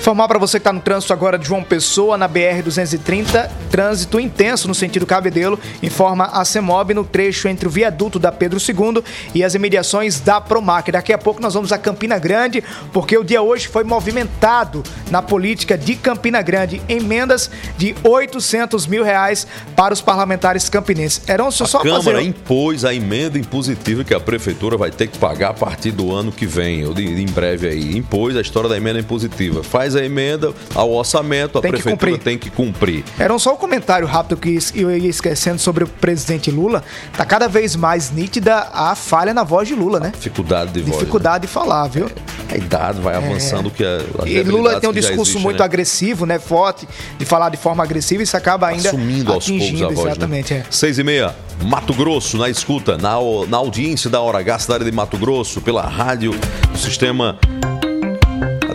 [0.00, 4.66] Informar para você que está no trânsito agora de João Pessoa, na BR-230, trânsito intenso
[4.66, 9.44] no sentido Cabedelo, informa a CEMOB no trecho entre o viaduto da Pedro II e
[9.44, 10.90] as imediações da Promac.
[10.90, 15.20] Daqui a pouco nós vamos a Campina Grande, porque o dia hoje foi movimentado na
[15.20, 16.80] política de Campina Grande.
[16.88, 21.28] Emendas de 800 mil reais para os parlamentares campinenses.
[21.28, 22.22] Eram só a Câmara fazer...
[22.22, 26.32] impôs a emenda impositiva que a Prefeitura vai ter que pagar a partir do ano
[26.32, 27.98] que vem, ou de, em breve aí.
[27.98, 29.62] Impôs a história da emenda impositiva.
[29.62, 32.24] Faz a emenda ao orçamento, a Tem que Prefeitura cumprir.
[32.24, 33.04] tem que cumprir.
[33.18, 36.82] Era só um comentário rápido que eu ia esquecendo sobre o presidente Lula.
[37.16, 40.12] Tá cada vez mais nítida a falha na voz de Lula, né?
[40.14, 40.98] Dificuldade de voz.
[40.98, 42.10] Dificuldade de falar, viu?
[42.50, 45.64] A idade vai avançando que a, E Lula tem um que discurso existem, muito né?
[45.64, 46.38] agressivo, né?
[46.38, 49.92] Forte, de falar de forma agressiva, e isso acaba ainda Assumindo aos poucos atingindo, a
[49.92, 50.60] voz, exatamente, né?
[50.60, 50.66] é.
[50.70, 53.14] Seis e meia, Mato Grosso, na escuta, na,
[53.48, 56.34] na audiência da Hora H, cidade de Mato Grosso, pela rádio,
[56.74, 57.38] o sistema...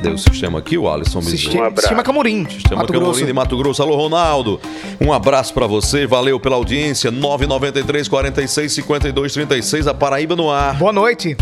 [0.05, 1.37] Cadê o sistema aqui, o Alisson Bezerra?
[1.37, 3.25] Sistema, Sistema Camorim, Sistema Mato Camorim Grosso.
[3.25, 3.81] de Mato Grosso.
[3.81, 4.61] Alô, Ronaldo.
[5.01, 7.09] Um abraço pra você, valeu pela audiência.
[7.09, 10.77] 993 46 52 36, a Paraíba no ar.
[10.77, 11.35] Boa noite.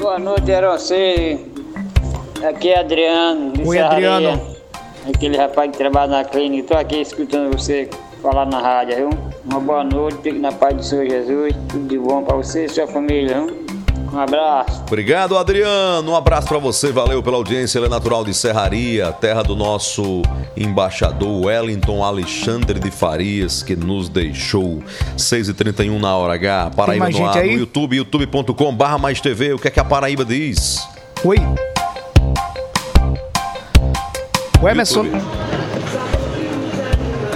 [0.00, 1.38] Boa noite, Erocê.
[2.48, 4.14] Aqui é Adriano, de Oi, Serraria.
[4.14, 4.56] Adriano.
[5.06, 6.68] Aquele rapaz que trabalha na clínica.
[6.68, 7.90] Tô aqui escutando você
[8.22, 9.10] falar na rádio, viu?
[9.44, 11.54] Uma boa noite, fique na paz do Senhor Jesus.
[11.68, 13.63] Tudo de bom pra você e sua família, viu?
[14.14, 14.80] Um abraço.
[14.86, 16.12] Obrigado, Adriano.
[16.12, 17.78] Um abraço pra você, valeu pela audiência.
[17.80, 20.22] Ele é natural de Serraria, terra do nosso
[20.56, 24.80] embaixador Wellington Alexandre de Farias, que nos deixou
[25.18, 26.70] 6h31 na hora H.
[26.76, 27.54] Paraíba no ar, aí?
[27.54, 29.52] no YouTube, youtube.com/barra mais TV.
[29.52, 30.88] O que é que a Paraíba diz?
[31.24, 31.38] Oi.
[34.62, 35.06] O Emerson.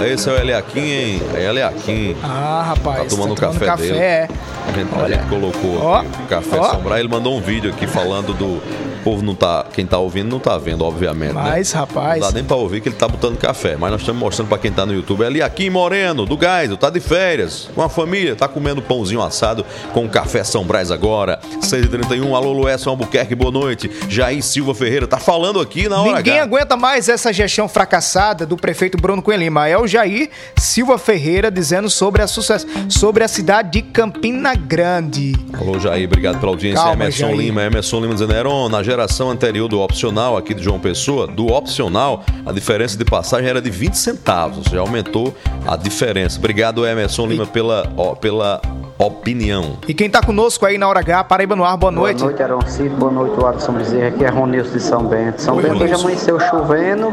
[0.05, 1.21] Esse é o Eliakim, hein?
[1.35, 2.15] É Eliakim.
[2.23, 3.03] Ah, rapaz.
[3.03, 3.97] Tá tomando tá café dele.
[3.97, 4.27] é.
[4.67, 6.71] A gente, a gente colocou Ó, aqui o café ó.
[6.71, 6.99] sombrar.
[6.99, 8.61] Ele mandou um vídeo aqui falando do.
[8.99, 9.65] O povo não tá.
[9.73, 11.33] Quem tá ouvindo não tá vendo, obviamente.
[11.33, 11.41] né?
[11.41, 12.21] Mas, rapaz.
[12.21, 13.75] Não dá nem pra ouvir que ele tá botando café.
[13.77, 15.23] Mas nós estamos mostrando pra quem tá no YouTube.
[15.25, 19.65] Ali aqui, Moreno, do Gás, tá de férias, com a família, tá comendo pãozinho assado
[19.93, 21.39] com café São Brás agora.
[21.61, 23.89] 6h31, alô Luécio Albuquerque, boa noite.
[24.09, 26.43] Jair Silva Ferreira, tá falando aqui na hora Ninguém H.
[26.43, 29.67] aguenta mais essa gestão fracassada do prefeito Bruno Cunha Lima.
[29.67, 35.33] É o Jair Silva Ferreira dizendo sobre a, sucesso, sobre a cidade de Campina Grande.
[35.53, 36.79] Alô, Jair, obrigado pela audiência.
[36.83, 37.37] Calma, Emerson Jair.
[37.37, 41.47] Lima, Emerson Lima dizendo, Heron, na geração anterior do opcional aqui de João Pessoa, do
[41.47, 44.65] opcional, a diferença de passagem era de 20 centavos.
[44.65, 45.31] Já aumentou
[45.67, 46.39] a diferença.
[46.39, 48.59] Obrigado, Emerson Lima, pela, ó, pela
[48.97, 49.77] opinião.
[49.87, 52.17] E quem tá conosco aí na hora H, Paraíba no ar, boa noite.
[52.17, 52.89] Boa noite, Aaron Cid.
[52.89, 54.07] Boa noite, Watson Bezerra.
[54.07, 55.41] Aqui é Ronilson de São Bento.
[55.41, 57.07] São Oi, Bento hoje amanheceu chovendo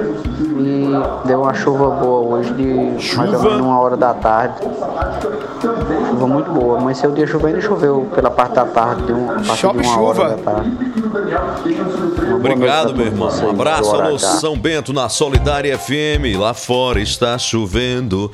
[0.59, 4.62] e deu uma chuva boa hoje de mais ou menos uma hora da tarde.
[6.11, 6.79] Chuva muito boa.
[6.79, 9.81] Amanheceu o dia chovendo e choveu pela parte da tarde, de um, a partir Chove
[9.81, 10.23] de uma chuva.
[10.25, 10.77] hora da tarde.
[12.35, 13.29] Obrigado, meu irmão.
[13.29, 14.19] Um abraço, alô, H.
[14.19, 16.39] São Bento, na Solidária FM.
[16.39, 18.31] Lá fora está chovendo,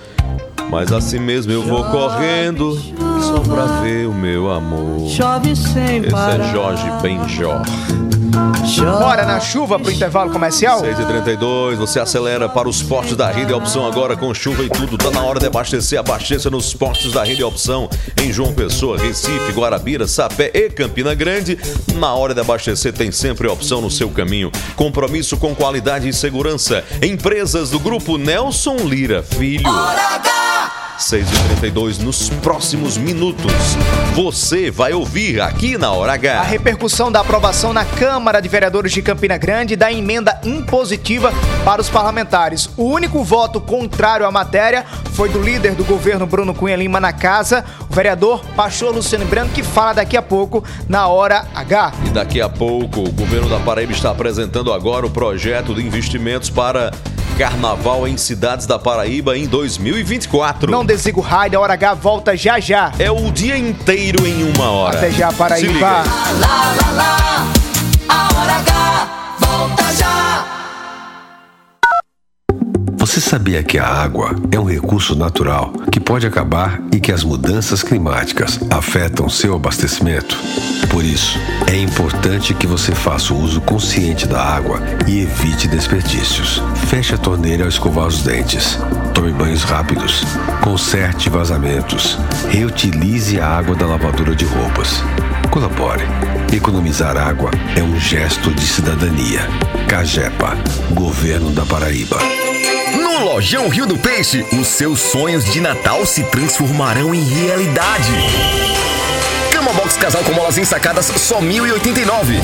[0.71, 2.79] mas assim mesmo eu vou correndo
[3.21, 5.09] só pra ver o meu amor.
[5.09, 7.63] Chove sem Esse é Jorge Benjor.
[8.33, 10.83] Bora na chuva pro intervalo comercial?
[10.83, 14.97] 6h32, você acelera para os postos da Rede Opção agora com chuva e tudo.
[14.97, 15.99] Tá na hora de abastecer.
[15.99, 17.91] Abasteça nos postos da Rede Opção
[18.23, 21.59] em João Pessoa, Recife, Guarabira, Sapé e Campina Grande.
[21.95, 24.51] Na hora de abastecer tem sempre opção no seu caminho.
[24.77, 26.85] Compromisso com qualidade e segurança.
[27.03, 29.71] Empresas do grupo Nelson Lira Filho.
[30.99, 33.53] 6h32 nos próximos minutos.
[34.15, 36.43] Você vai ouvir aqui na Hora A H.
[36.43, 41.33] repercussão da aprovação na Câmara de Vereadores de Campina Grande da emenda impositiva
[41.65, 42.69] para os parlamentares.
[42.77, 47.13] O único voto contrário à matéria foi do líder do governo Bruno Cunha Lima na
[47.13, 51.93] casa, o vereador Pastor Luciano Branco, que fala daqui a pouco na hora H.
[52.07, 56.51] E daqui a pouco, o governo da Paraíba está apresentando agora o projeto de investimentos
[56.51, 56.93] para
[57.37, 60.71] carnaval em cidades da Paraíba em 2024.
[60.71, 62.93] Não desliga o rádio, a hora H volta já já.
[62.99, 64.99] É o dia inteiro em uma hora.
[64.99, 66.03] Até já, Se liga Paraíba.
[66.03, 66.41] aí.
[66.41, 67.47] Lá, lá, lá,
[68.09, 69.09] a hora H,
[69.41, 70.62] volta já.
[73.03, 77.25] Você sabia que a água é um recurso natural que pode acabar e que as
[77.25, 80.39] mudanças climáticas afetam seu abastecimento?
[80.89, 81.37] Por isso,
[81.67, 86.63] é importante que você faça o uso consciente da água e evite desperdícios.
[86.87, 88.79] Feche a torneira ao escovar os dentes.
[89.13, 90.23] Tome banhos rápidos.
[90.63, 92.17] Conserte vazamentos.
[92.51, 95.03] Reutilize a água da lavadora de roupas.
[95.51, 96.05] Colabore.
[96.53, 99.41] Economizar água é um gesto de cidadania.
[99.89, 100.57] Cagepa,
[100.95, 102.52] Governo da Paraíba.
[103.23, 108.11] No Lojão Rio do Peixe, os seus sonhos de Natal se transformarão em realidade.
[109.53, 112.41] Cama box casal com molas ensacadas só 1.089.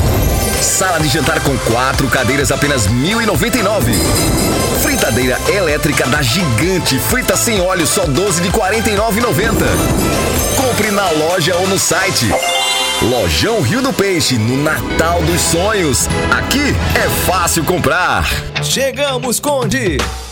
[0.62, 3.92] Sala de jantar com quatro cadeiras apenas 1.099.
[4.80, 9.66] Fritadeira elétrica da Gigante, frita sem óleo só 12 de 49,90.
[10.56, 12.30] Compre na loja ou no site.
[13.02, 16.08] Lojão Rio do Peixe, no Natal dos Sonhos.
[16.30, 18.30] Aqui é fácil comprar.
[18.62, 19.98] Chegamos, Conde!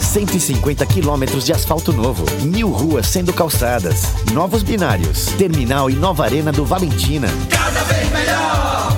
[0.00, 6.50] 150 quilômetros de asfalto novo, mil ruas sendo calçadas, novos binários, terminal e nova arena
[6.50, 7.28] do Valentina.
[7.50, 7.99] Cada vez.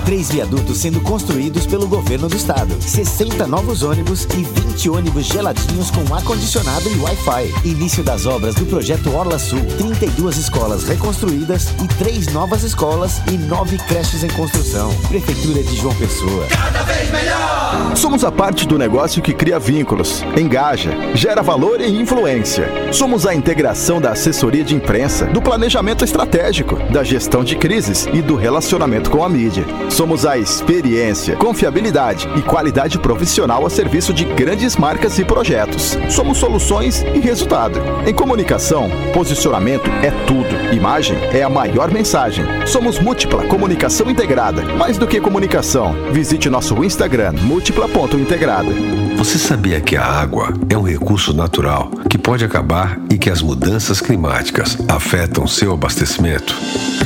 [0.05, 5.89] Três viadutos sendo construídos pelo governo do estado, 60 novos ônibus e 20 ônibus geladinhos
[5.91, 7.53] com ar-condicionado e Wi-Fi.
[7.63, 13.37] Início das obras do projeto Orla Sul, 32 escolas reconstruídas e três novas escolas e
[13.37, 14.93] nove creches em construção.
[15.07, 16.47] Prefeitura de João Pessoa.
[16.47, 17.95] Cada vez melhor.
[17.95, 22.67] Somos a parte do negócio que cria vínculos, engaja, gera valor e influência.
[22.91, 28.21] Somos a integração da assessoria de imprensa, do planejamento estratégico, da gestão de crises e
[28.21, 29.65] do relacionamento com a mídia.
[29.93, 35.95] Somos a experiência, confiabilidade e qualidade profissional a serviço de grandes marcas e projetos.
[36.09, 37.79] Somos soluções e resultado.
[38.03, 40.73] Em comunicação, posicionamento é tudo.
[40.73, 42.43] Imagem é a maior mensagem.
[42.65, 44.63] Somos múltipla comunicação integrada.
[44.63, 48.71] Mais do que comunicação, visite nosso Instagram múltipla.integrada.
[49.15, 53.43] Você sabia que a água é um recurso natural que pode acabar e que as
[53.43, 56.55] mudanças climáticas afetam seu abastecimento?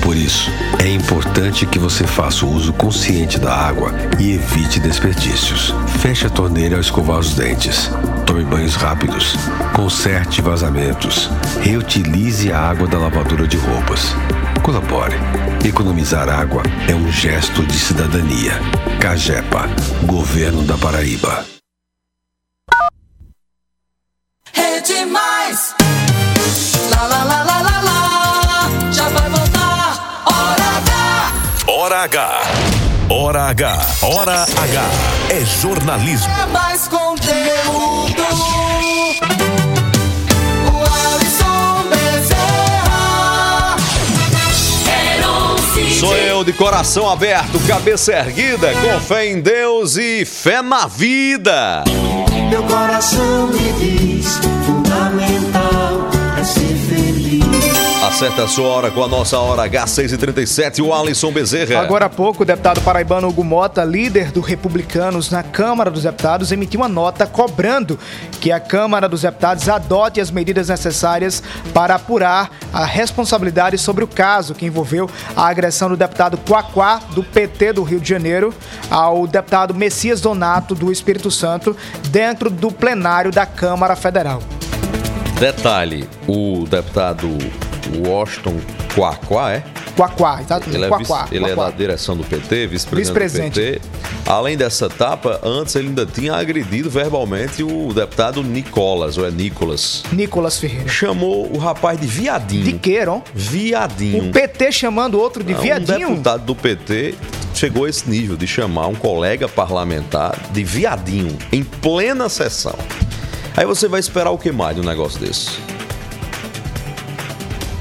[0.07, 0.49] Por isso,
[0.81, 5.75] é importante que você faça o uso consciente da água e evite desperdícios.
[5.99, 7.91] Feche a torneira ao escovar os dentes.
[8.25, 9.35] Tome banhos rápidos.
[9.75, 11.29] Conserte vazamentos.
[11.59, 14.15] Reutilize a água da lavadora de roupas.
[14.63, 15.17] Colabore.
[15.65, 18.53] Economizar água é um gesto de cidadania.
[19.01, 19.67] Cagepa,
[20.05, 21.45] Governo da Paraíba.
[24.55, 24.77] É.
[32.07, 32.41] H.
[33.09, 33.85] Hora H.
[34.01, 34.83] Hora H.
[35.29, 36.33] É jornalismo.
[36.41, 38.23] É mais conteúdo.
[40.71, 40.77] O
[41.13, 43.75] Alisson Bezerra.
[45.99, 51.83] Sou eu de coração aberto, cabeça erguida, com fé em Deus e fé na vida.
[52.49, 54.39] Meu coração me diz:
[58.17, 61.79] Acerta a sua hora com a nossa hora H637, o Alisson Bezerra.
[61.79, 66.51] Agora há pouco, o deputado paraibano Hugo Mota, líder do Republicanos na Câmara dos Deputados,
[66.51, 67.99] emitiu uma nota cobrando
[68.41, 71.43] que a Câmara dos Deputados adote as medidas necessárias
[71.75, 77.21] para apurar a responsabilidade sobre o caso que envolveu a agressão do deputado Quaquá, do
[77.21, 78.51] PT do Rio de Janeiro,
[78.89, 81.77] ao deputado Messias Donato, do Espírito Santo,
[82.09, 84.41] dentro do plenário da Câmara Federal.
[85.39, 87.37] Detalhe, o deputado
[88.07, 88.57] Washington
[88.95, 89.63] Quaquá, é?
[89.95, 90.61] Quaquá, tá?
[90.67, 91.71] Ele, é, Quaquá, vice- ele é Quaquá.
[91.71, 93.53] da direção do PT, vice-presidente Vice-presidente.
[93.53, 93.81] do PT.
[94.29, 100.03] Além dessa etapa, antes ele ainda tinha agredido verbalmente o deputado Nicolas, ou é Nicolas.
[100.11, 100.87] Nicolas Ferreira.
[100.87, 102.63] Chamou o rapaz de viadinho.
[102.63, 104.29] De queiro, Viadinho.
[104.29, 106.07] O PT chamando outro de Não, viadinho?
[106.09, 107.15] Um deputado do PT
[107.55, 112.75] chegou a esse nível de chamar um colega parlamentar de viadinho em plena sessão.
[113.55, 115.49] Aí você vai esperar o que mais de um negócio desse?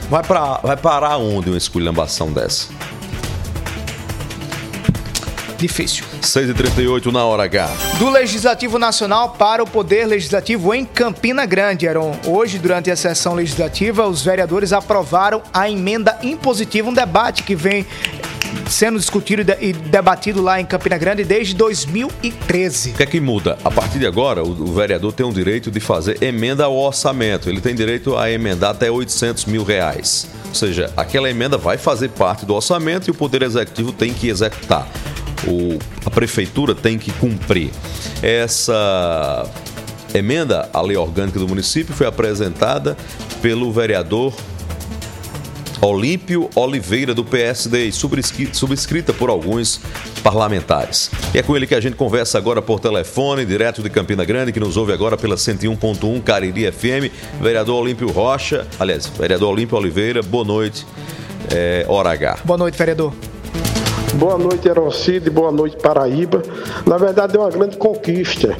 [0.09, 2.69] Vai, pra, vai parar onde uma esculhambação dessa?
[5.57, 6.05] Difícil.
[6.21, 7.71] 6h38 na hora H.
[7.99, 12.15] Do Legislativo Nacional para o Poder Legislativo em Campina Grande, Heron.
[12.27, 17.87] Hoje, durante a sessão legislativa, os vereadores aprovaram a emenda impositiva, um debate que vem
[18.69, 22.91] sendo discutido e de- debatido lá em Campina Grande desde 2013.
[22.91, 23.57] O que é que muda?
[23.65, 27.49] A partir de agora, o, o vereador tem o direito de fazer emenda ao orçamento.
[27.49, 30.29] Ele tem direito a emendar até 800 mil reais.
[30.49, 34.29] Ou seja, aquela emenda vai fazer parte do orçamento e o Poder Executivo tem que
[34.29, 34.87] executar.
[35.47, 37.71] O, a Prefeitura tem que cumprir.
[38.23, 39.49] Essa
[40.15, 42.97] emenda à lei orgânica do município foi apresentada
[43.43, 44.35] pelo vereador
[45.81, 49.81] Olímpio Oliveira, do PSD, subscri- subscrita por alguns
[50.23, 51.11] parlamentares.
[51.35, 54.53] E é com ele que a gente conversa agora por telefone, direto de Campina Grande,
[54.53, 57.11] que nos ouve agora pela 101.1 Cariri FM.
[57.41, 60.87] Vereador Olímpio Rocha, aliás, vereador Olímpio Oliveira, boa noite.
[61.55, 62.39] é, Hora H.
[62.45, 63.13] Boa noite, vereador.
[64.15, 65.29] Boa noite, Eroncide.
[65.29, 66.43] Boa noite, Paraíba.
[66.87, 68.57] Na verdade, é uma grande conquista,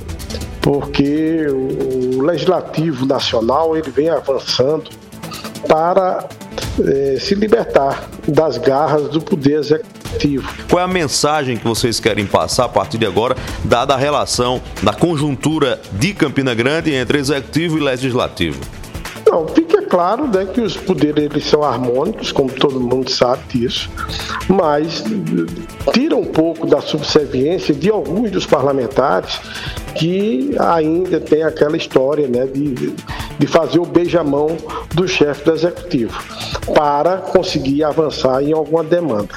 [0.61, 4.91] porque o Legislativo Nacional ele vem avançando
[5.67, 6.29] para
[6.85, 10.49] eh, se libertar das garras do Poder Executivo.
[10.69, 14.61] Qual é a mensagem que vocês querem passar a partir de agora, dada a relação
[14.83, 18.61] da conjuntura de Campina Grande entre Executivo e Legislativo?
[19.29, 23.91] Não, fica claro né, que os poderes eles são harmônicos, como todo mundo sabe disso,
[24.49, 25.03] mas
[25.93, 29.41] tira um pouco da subserviência de alguns dos parlamentares
[29.97, 32.95] que ainda tem aquela história né, de,
[33.39, 34.57] de fazer o beijamão
[34.95, 36.19] do chefe do executivo
[36.75, 39.35] para conseguir avançar em alguma demanda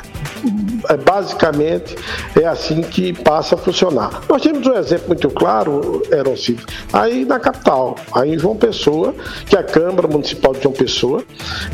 [1.03, 1.95] basicamente
[2.39, 4.21] é assim que passa a funcionar.
[4.27, 9.13] Nós temos um exemplo muito claro, Eroncito, aí na capital, aí em João Pessoa,
[9.45, 11.23] que a Câmara Municipal de João Pessoa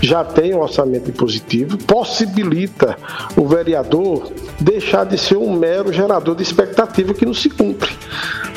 [0.02, 2.98] já tem um orçamento impositivo, possibilita
[3.36, 7.92] o vereador deixar de ser um mero gerador de expectativa que não se cumpre.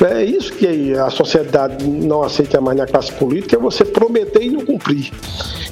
[0.00, 4.50] É isso que a sociedade não aceita mais na classe política, é você prometer e
[4.50, 5.10] não cumprir.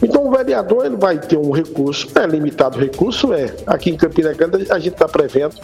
[0.02, 3.54] Então o vereador ele vai ter um recurso, é limitado o recurso, é.
[3.66, 5.56] Aqui em Campina Grande a gente está prevendo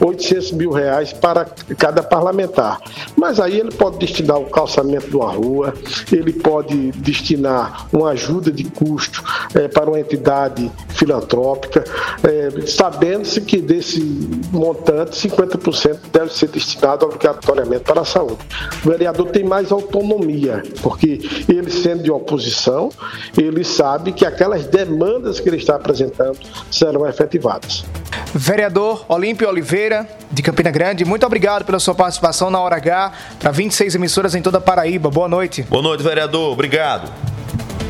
[0.00, 1.46] 800 mil reais para
[1.76, 2.80] cada parlamentar.
[3.16, 5.74] Mas aí ele pode destinar o calçamento de uma rua,
[6.10, 9.22] ele pode destinar uma ajuda de custo
[9.54, 11.84] é, para uma entidade filantrópica,
[12.22, 14.00] é, sabendo-se que desse
[14.52, 18.38] montante 50% deve ser destinado obrigatoriamente para a saúde.
[18.84, 22.90] O vereador tem mais autonomia, porque ele sendo de oposição,
[23.36, 26.38] ele sabe que aquelas demandas que ele está apresentando
[26.70, 27.84] serão efetivadas.
[28.48, 33.50] Vereador Olímpio Oliveira, de Campina Grande, muito obrigado pela sua participação na Hora H para
[33.50, 35.10] 26 emissoras em toda a Paraíba.
[35.10, 35.64] Boa noite.
[35.64, 36.50] Boa noite, vereador.
[36.54, 37.12] Obrigado.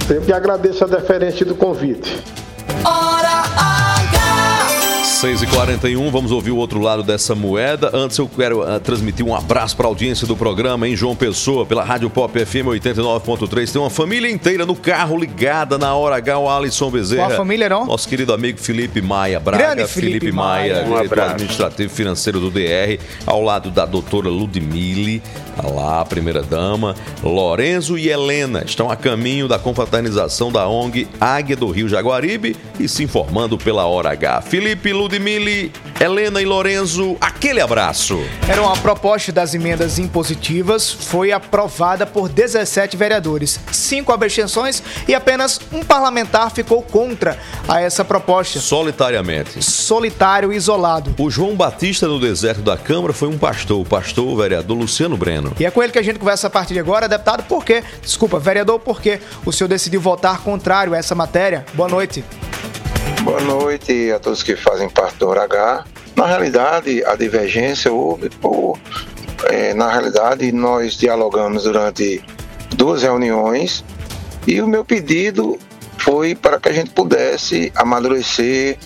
[0.08, 2.20] Sempre agradeço a deferência do convite.
[2.84, 3.97] Hora H.
[5.18, 7.90] 6 e 41 vamos ouvir o outro lado dessa moeda.
[7.92, 11.66] Antes eu quero uh, transmitir um abraço para a audiência do programa em João Pessoa,
[11.66, 13.72] pela Rádio Pop FM 89.3.
[13.72, 17.22] Tem uma família inteira no carro ligada na hora H, o Alisson Bezerra.
[17.22, 17.84] Qual a família, não?
[17.84, 19.74] Nosso querido amigo Felipe Maia Braga.
[19.74, 20.86] Grande Felipe Felipe Maia, Maia.
[20.86, 25.20] Um diretor administrativo financeiro do DR, ao lado da doutora Ludmile,
[25.56, 26.94] tá lá, a primeira dama,
[27.24, 32.86] Lorenzo e Helena estão a caminho da confraternização da ONG Águia do Rio Jaguaribe e
[32.86, 34.42] se informando pela hora H.
[34.42, 35.07] Felipe, Ludmile,
[36.00, 38.20] Helena e Lorenzo, aquele abraço.
[38.48, 45.60] Era uma proposta das emendas impositivas, foi aprovada por 17 vereadores, cinco abstenções e apenas
[45.72, 48.60] um parlamentar ficou contra a essa proposta.
[48.60, 49.62] Solitariamente.
[49.62, 51.14] Solitário e isolado.
[51.18, 55.16] O João Batista no deserto da Câmara foi um pastor, o pastor o vereador Luciano
[55.16, 55.52] Breno.
[55.58, 57.82] E é com ele que a gente conversa a partir de agora, deputado, por quê?
[58.02, 61.64] Desculpa, vereador, por quê o senhor decidiu votar contrário a essa matéria?
[61.74, 62.24] Boa noite.
[63.28, 65.84] Boa noite a todos que fazem parte do Hora H.
[66.16, 68.78] Na realidade, a divergência houve por.
[69.50, 72.24] eh, na realidade, nós dialogamos durante
[72.74, 73.84] duas reuniões
[74.46, 75.58] e o meu pedido
[75.98, 78.78] foi para que a gente pudesse amadurecer,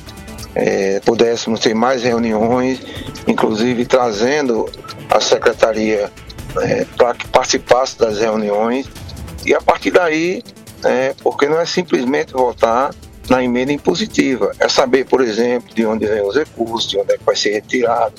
[0.57, 2.81] eh, pudéssemos ter mais reuniões,
[3.29, 4.69] inclusive trazendo
[5.09, 6.11] a secretaria
[6.61, 8.91] eh, para que participasse das reuniões
[9.47, 10.43] e a partir daí,
[10.83, 12.91] né, porque não é simplesmente votar
[13.29, 17.19] na emenda impositiva, é saber, por exemplo, de onde vem os recursos, de onde é
[17.19, 18.15] que vai ser retirado,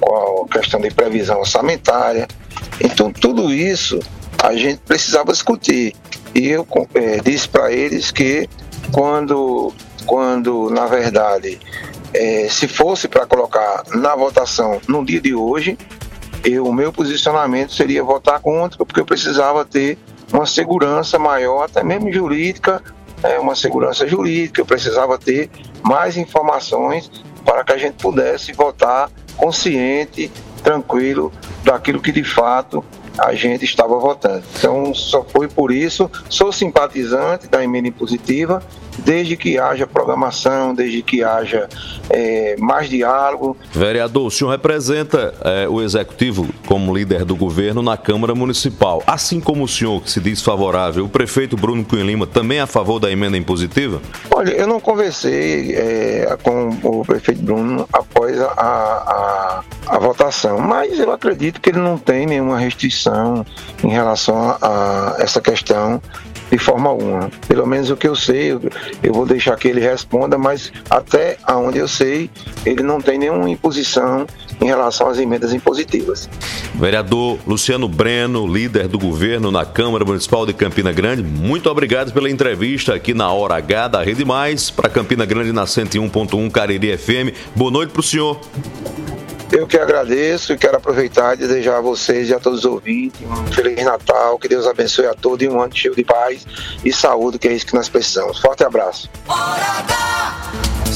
[0.00, 2.26] qual a questão de previsão orçamentária.
[2.80, 3.98] Então, tudo isso
[4.42, 5.94] a gente precisava discutir.
[6.34, 8.48] E eu eh, disse para eles que
[8.92, 9.72] quando,
[10.04, 11.58] quando na verdade,
[12.12, 15.78] eh, se fosse para colocar na votação no dia de hoje,
[16.44, 19.98] eu, o meu posicionamento seria votar contra, porque eu precisava ter
[20.32, 22.82] uma segurança maior, até mesmo jurídica,
[23.22, 25.50] é, uma segurança jurídica, eu precisava ter
[25.82, 27.10] mais informações
[27.44, 30.30] para que a gente pudesse votar consciente,
[30.62, 32.84] tranquilo, daquilo que de fato
[33.18, 34.42] a gente estava votando.
[34.58, 36.10] Então, só foi por isso.
[36.28, 38.62] Sou simpatizante da emenda impositiva,
[38.98, 41.68] desde que haja programação, desde que haja
[42.10, 43.56] eh, mais diálogo.
[43.72, 49.02] Vereador, o senhor representa eh, o executivo como líder do governo na Câmara Municipal.
[49.06, 52.62] Assim como o senhor, que se diz favorável, o prefeito Bruno Cunha Lima também é
[52.62, 54.00] a favor da emenda impositiva?
[54.30, 60.98] Olha, eu não conversei eh, com o prefeito Bruno após a, a, a votação, mas
[60.98, 63.05] eu acredito que ele não tem nenhuma restrição
[63.82, 66.00] em relação a, essa questão
[66.50, 67.30] de forma alguma.
[67.48, 68.60] Pelo menos o que eu sei, eu,
[69.02, 72.30] eu vou deixar que ele responda, mas até onde eu sei,
[72.64, 74.26] ele não tem nenhuma imposição
[74.60, 76.28] em relação às emendas impositivas.
[76.74, 82.30] Vereador Luciano Breno, líder do governo na Câmara Municipal de Campina Grande, muito obrigado pela
[82.30, 87.34] entrevista aqui na Hora H da Rede Mais, para Campina Grande na 101.1 Cariri FM.
[87.54, 88.40] Boa noite para o senhor.
[89.50, 93.20] Eu que agradeço e quero aproveitar e desejar a vocês e a todos os ouvintes
[93.22, 96.46] um Feliz Natal, que Deus abençoe a todos e um ano cheio de paz
[96.84, 98.40] e saúde, que é isso que nós precisamos.
[98.40, 99.08] Forte abraço.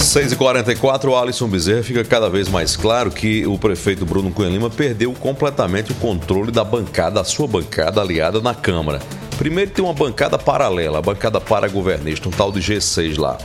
[0.01, 4.69] 6h44, o Alisson Bezerra fica cada vez mais claro que o prefeito Bruno Cunha Lima
[4.69, 8.99] perdeu completamente o controle da bancada, a sua bancada aliada na Câmara.
[9.39, 13.39] Primeiro tem uma bancada paralela, a bancada paragovernista, um tal de G6 lá,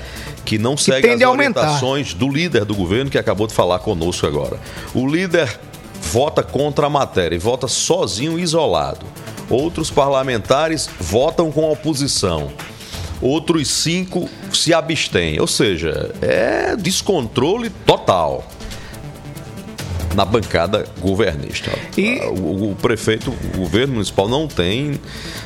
[0.46, 1.62] que não segue as tende a aumentar.
[1.62, 4.60] orientações do líder do governo que acabou de falar conosco agora.
[4.94, 5.60] O líder
[6.02, 9.06] vota contra a matéria e vota sozinho, isolado.
[9.50, 12.52] Outros parlamentares votam com a oposição.
[13.22, 15.40] Outros cinco se abstêm.
[15.40, 18.44] Ou seja, é descontrole total
[20.16, 21.72] na bancada governista.
[21.98, 25.00] E- O, o prefeito, o governo municipal não tem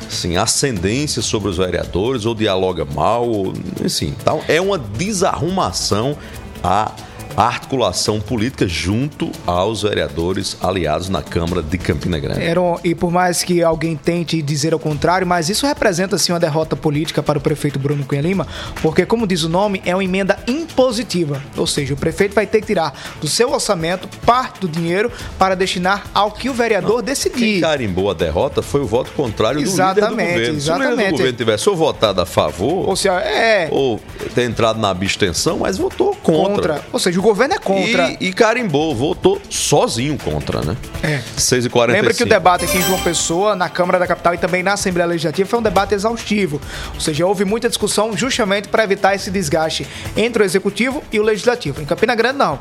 [0.06, 3.52] assim, ascendência sobre os vereadores ou dialoga mal, ou,
[3.84, 6.16] assim, então é uma desarrumação
[6.62, 6.92] a
[7.36, 12.42] a articulação política junto aos vereadores aliados na Câmara de Campina Grande.
[12.42, 16.40] Eram, e por mais que alguém tente dizer ao contrário, mas isso representa sim uma
[16.40, 18.46] derrota política para o prefeito Bruno Cunha Lima,
[18.82, 21.42] porque, como diz o nome, é uma emenda impositiva.
[21.56, 25.54] Ou seja, o prefeito vai ter que tirar do seu orçamento parte do dinheiro para
[25.54, 27.60] destinar ao que o vereador Quem decidir.
[27.60, 30.36] carimbou a derrota foi o voto contrário do líder do Exatamente, governo.
[30.36, 31.10] Se o líder do exatamente.
[31.12, 34.00] governo tivesse ou votado a favor, Ou seja, é ou
[34.34, 36.54] ter entrado na abstenção, mas votou contra.
[36.54, 36.84] contra.
[36.92, 38.10] Ou seja, o governo é contra.
[38.18, 40.76] E, e carimbou, votou sozinho contra, né?
[41.02, 41.20] É.
[41.36, 41.86] 6h45.
[41.92, 44.72] Lembra que o debate aqui em João Pessoa, na Câmara da Capital e também na
[44.72, 46.60] Assembleia Legislativa foi um debate exaustivo.
[46.94, 51.22] Ou seja, houve muita discussão justamente para evitar esse desgaste entre o Executivo e o
[51.22, 51.80] Legislativo.
[51.82, 52.58] Em Campina Grande, não.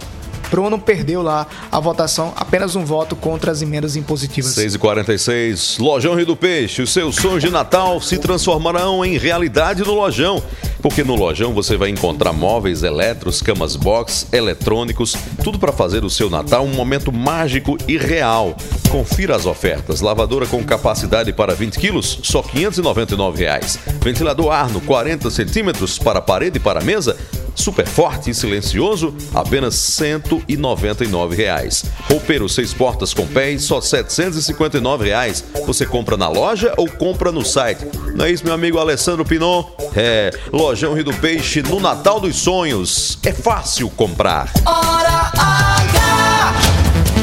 [0.49, 4.55] Bruno perdeu lá a votação, apenas um voto contra as emendas impositivas.
[4.55, 6.81] 6h46, Lojão Rio do Peixe.
[6.81, 10.41] Os seus sonhos de Natal se transformarão em realidade no Lojão.
[10.81, 16.09] Porque no Lojão você vai encontrar móveis, eletros, camas box, eletrônicos, tudo para fazer o
[16.09, 18.55] seu Natal um momento mágico e real.
[18.89, 20.01] Confira as ofertas.
[20.01, 23.77] Lavadora com capacidade para 20 quilos, só 599 reais.
[24.01, 27.17] Ventilador Arno 40 centímetros para parede e para mesa,
[27.59, 31.85] super forte e silencioso, apenas 199 reais.
[32.09, 35.43] Roupeiro seis portas com pés, só 759 reais.
[35.65, 37.85] Você compra na loja ou compra no site?
[38.15, 39.69] Não é isso, meu amigo Alessandro Pinot?
[39.95, 43.19] É, Lojão Rio do Peixe, no Natal dos Sonhos.
[43.23, 44.51] É fácil comprar.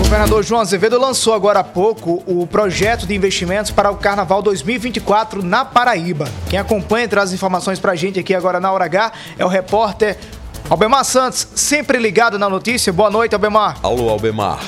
[0.06, 5.42] Governador João Azevedo lançou agora há pouco o projeto de investimentos para o Carnaval 2024
[5.42, 6.28] na Paraíba.
[6.48, 10.16] Quem acompanha e traz informações pra gente aqui agora na Hora H é o repórter
[10.68, 12.92] Albemar Santos, sempre ligado na notícia.
[12.92, 13.76] Boa noite, Albemar.
[13.84, 14.58] Alô, Albemar.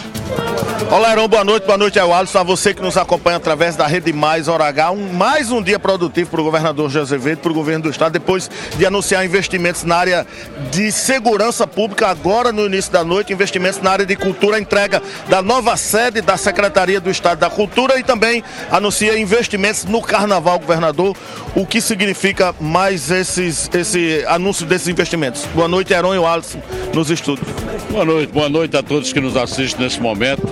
[0.90, 3.86] Olá, Heron, boa noite, boa noite ao Alisson, a você que nos acompanha através da
[3.86, 4.90] Rede Mais Hora H.
[4.92, 8.12] Um, mais um dia produtivo para o governador José Azevedo, para o governo do estado,
[8.12, 10.26] depois de anunciar investimentos na área
[10.70, 15.42] de segurança pública, agora no início da noite, investimentos na área de cultura, entrega da
[15.42, 21.14] nova sede da Secretaria do Estado da Cultura e também anuncia investimentos no Carnaval, governador,
[21.54, 25.44] o que significa mais esses, esse anúncio desses investimentos.
[25.54, 26.60] Boa noite, Heron e o Alisson,
[26.94, 27.48] nos estúdios.
[27.90, 30.42] Boa noite, boa noite a todos que nos assistem nesse momento.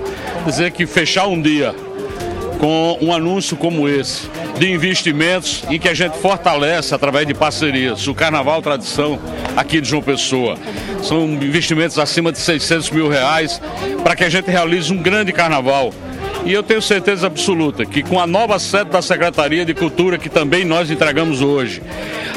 [0.46, 1.74] Dizer que fechar um dia
[2.58, 4.28] com um anúncio como esse,
[4.58, 9.18] de investimentos em que a gente fortalece através de parcerias, o Carnaval Tradição
[9.56, 10.56] aqui de João Pessoa.
[11.02, 13.60] São investimentos acima de 600 mil reais
[14.02, 15.92] para que a gente realize um grande carnaval.
[16.46, 20.28] E eu tenho certeza absoluta que com a nova sede da Secretaria de Cultura, que
[20.28, 21.82] também nós entregamos hoje,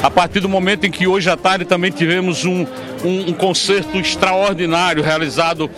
[0.02, 2.66] a partir do momento em que hoje à tarde também tivemos um,
[3.04, 5.70] um, um concerto extraordinário realizado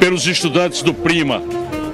[0.00, 1.40] pelos estudantes do Prima,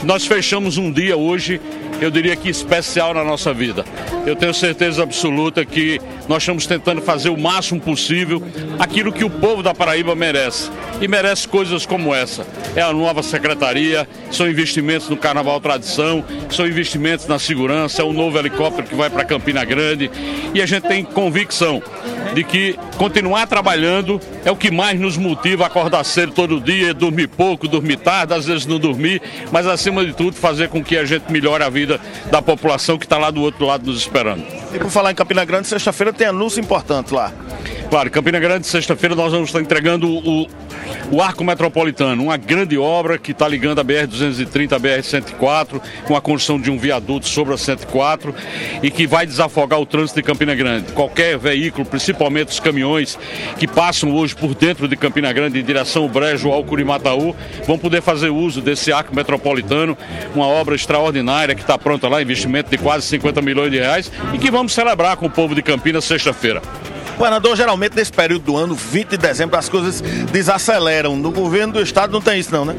[0.03, 1.61] nós fechamos um dia hoje,
[2.01, 3.85] eu diria que especial na nossa vida.
[4.25, 8.43] Eu tenho certeza absoluta que nós estamos tentando fazer o máximo possível
[8.79, 10.71] aquilo que o povo da Paraíba merece.
[11.01, 12.47] E merece coisas como essa.
[12.75, 18.13] É a nova secretaria, são investimentos no Carnaval Tradição, são investimentos na segurança, é um
[18.13, 20.11] novo helicóptero que vai para Campina Grande.
[20.55, 21.83] E a gente tem convicção
[22.35, 26.93] de que continuar trabalhando é o que mais nos motiva a acordar cedo todo dia,
[26.93, 30.97] dormir pouco, dormir tarde, às vezes não dormir, mas acima de tudo fazer com que
[30.97, 32.01] a gente melhore a vida
[32.31, 34.45] da população que está lá do outro lado nos esperando.
[34.73, 37.33] E por falar em Campina Grande, sexta-feira tem anúncio importante lá.
[37.89, 40.49] Claro, Campina Grande, sexta-feira, nós vamos estar entregando o,
[41.13, 46.21] o Arco Metropolitano, uma grande obra que está ligando a BR-230 à BR-104, com a
[46.21, 48.35] construção de um viaduto sobre a 104
[48.83, 50.93] e que vai desafogar o trânsito de Campina Grande.
[50.93, 53.17] Qualquer veículo, principalmente os caminhões
[53.57, 57.79] que passam hoje por dentro de Campina Grande em direção ao Brejo ao Curimataú, vão
[57.79, 59.97] poder fazer uso desse Arco Metropolitano,
[60.35, 64.39] uma obra extraordinária que está pronta lá, investimento de quase 50 milhões de reais e
[64.39, 66.61] que vamos celebrar com o povo de Campinas sexta-feira.
[67.17, 70.01] Governador, geralmente nesse período do ano, 20 de dezembro, as coisas
[70.33, 71.17] desaceleram.
[71.17, 72.77] No governo do estado não tem isso não, né?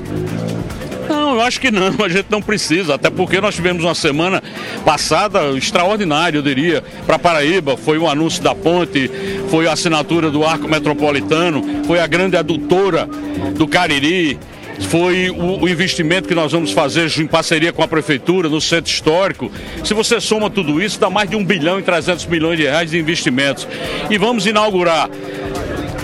[1.09, 4.43] Não, eu acho que não, a gente não precisa, até porque nós tivemos uma semana
[4.85, 7.75] passada extraordinária, eu diria, para Paraíba.
[7.75, 9.09] Foi o anúncio da ponte,
[9.49, 13.07] foi a assinatura do Arco Metropolitano, foi a grande adutora
[13.55, 14.38] do Cariri,
[14.86, 19.51] foi o, investimento que nós vamos fazer em parceria com a prefeitura no centro histórico.
[19.84, 22.91] Se você soma tudo isso, dá mais de 1 bilhão e 300 milhões de reais
[22.91, 23.67] de investimentos.
[24.09, 25.09] E vamos inaugurar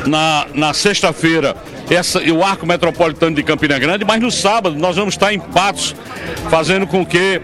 [0.05, 1.55] na, na sexta-feira
[1.95, 5.95] essa, o arco metropolitano de Campina Grande, mas no sábado nós vamos estar em Patos,
[6.49, 7.41] fazendo com que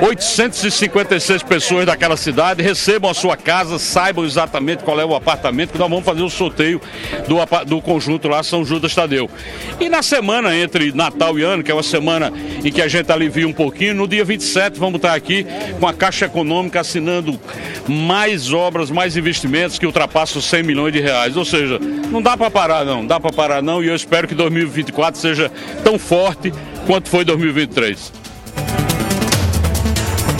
[0.00, 5.78] 856 pessoas daquela cidade recebam a sua casa, saibam exatamente qual é o apartamento, que
[5.78, 6.80] nós vamos fazer o sorteio
[7.28, 9.30] do, do conjunto lá São Judas Tadeu.
[9.80, 12.32] E na semana entre Natal e Ano, que é uma semana
[12.64, 15.46] em que a gente alivia um pouquinho, no dia 27 vamos estar aqui
[15.78, 17.38] com a Caixa Econômica assinando
[17.88, 21.36] mais obras, mais investimentos que ultrapassam 100 milhões de reais.
[21.36, 21.78] Ou seja,
[22.10, 25.50] não dá para parar não, dá para parar não e eu espero que 2024 seja
[25.84, 26.52] tão forte
[26.86, 28.12] quanto foi 2023.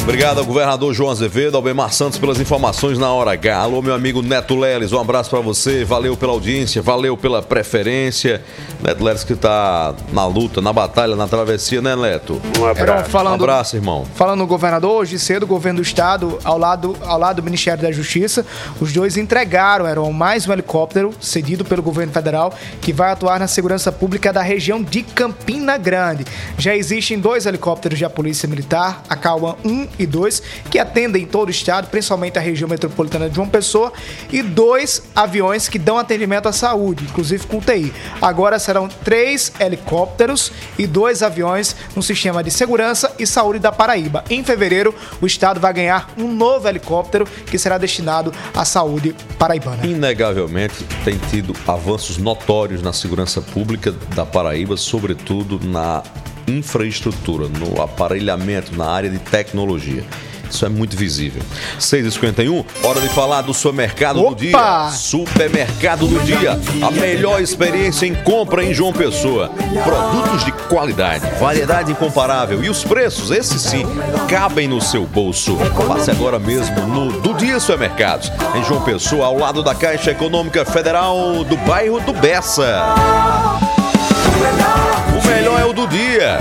[0.03, 3.57] Obrigado ao governador João Azevedo, ao Bemar Santos pelas informações na hora H.
[3.57, 8.43] Alô, meu amigo Neto Leles, um abraço para você, valeu pela audiência, valeu pela preferência.
[8.83, 12.41] Neto Leles que tá na luta, na batalha, na travessia, né, Neto?
[12.59, 13.11] Um abraço.
[13.11, 14.05] Falando, um abraço, irmão.
[14.15, 17.83] Falando no governador, hoje cedo, o governo do estado, ao lado, ao lado do Ministério
[17.83, 18.45] da Justiça,
[18.81, 23.47] os dois entregaram, eram mais um helicóptero cedido pelo governo federal que vai atuar na
[23.47, 26.25] segurança pública da região de Campina Grande.
[26.59, 31.49] Já existem dois helicópteros da Polícia Militar, a Cauã 1 e 2, que atendem todo
[31.49, 33.93] o estado, principalmente a região metropolitana de João Pessoa,
[34.33, 37.93] e dois aviões que dão atendimento à saúde, inclusive com UTI.
[38.21, 44.25] Agora serão três helicópteros e dois aviões no sistema de segurança e saúde da Paraíba.
[44.31, 49.85] Em fevereiro, o estado vai ganhar um novo helicóptero que será destinado à saúde paraibana.
[49.85, 56.03] Inegavelmente tem tido avanços notórios na segurança pública da Paraíba, sobretudo na
[56.49, 60.03] infraestrutura, no aparelhamento, na área de tecnologia.
[60.53, 61.43] Isso é muito visível.
[61.81, 64.29] 6h51, hora de falar do supermercado Opa!
[64.29, 64.91] do dia.
[64.91, 66.61] Supermercado do dia.
[66.87, 69.51] A melhor experiência em compra em João Pessoa.
[69.83, 73.87] Produtos de qualidade, variedade incomparável e os preços, esses sim,
[74.29, 75.57] cabem no seu bolso.
[75.89, 80.67] Passe agora mesmo no Do Dia Supermercados, em João Pessoa, ao lado da Caixa Econômica
[80.67, 82.95] Federal do bairro do Bessa.
[85.19, 86.39] O melhor é o do dia.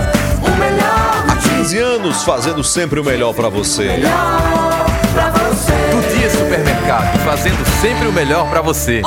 [1.62, 4.02] Há 15 anos fazendo sempre o melhor para você.
[5.92, 9.04] Do Dia Supermercado, fazendo sempre o melhor para você.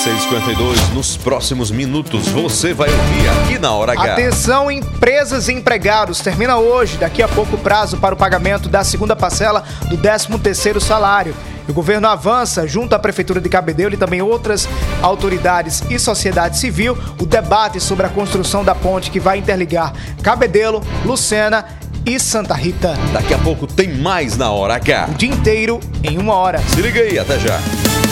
[0.00, 4.14] 6h52, nos próximos minutos você vai ouvir aqui na Hora H.
[4.14, 6.20] Atenção, empresas e empregados.
[6.20, 10.80] Termina hoje, daqui a pouco, o prazo para o pagamento da segunda parcela do 13º
[10.80, 11.36] salário.
[11.68, 14.66] O governo avança, junto à Prefeitura de Cabedelo e também outras
[15.02, 19.92] autoridades e sociedade civil, o debate sobre a construção da ponte que vai interligar
[20.22, 21.78] Cabedelo, Lucena
[22.14, 22.94] e Santa Rita.
[23.12, 25.10] Daqui a pouco tem mais na Hora H.
[25.10, 26.58] O dia inteiro em uma hora.
[26.58, 27.54] Se liga aí, até já.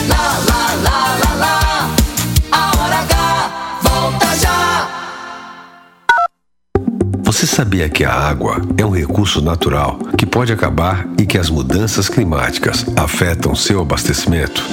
[0.08, 1.96] Lá, lá, lá, lá, lá.
[2.52, 5.07] A hora H volta já.
[7.28, 11.50] Você sabia que a água é um recurso natural que pode acabar e que as
[11.50, 14.64] mudanças climáticas afetam seu abastecimento?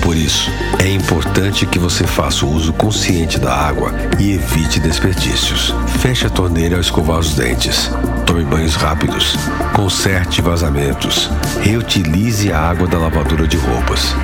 [0.00, 0.48] Por isso,
[0.78, 3.90] é importante que você faça o uso consciente da água
[4.20, 5.74] e evite desperdícios.
[5.98, 7.90] Feche a torneira ao escovar os dentes.
[8.24, 9.34] Tome banhos rápidos.
[9.74, 11.28] Conserte vazamentos.
[11.62, 14.14] Reutilize a água da lavadora de roupas.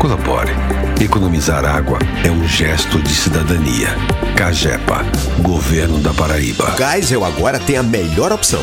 [0.00, 0.50] Colabore.
[0.98, 3.88] Economizar água é um gesto de cidadania.
[4.34, 5.04] Cagepa,
[5.42, 6.74] Governo da Paraíba.
[6.74, 8.62] Geisel agora tem a melhor opção.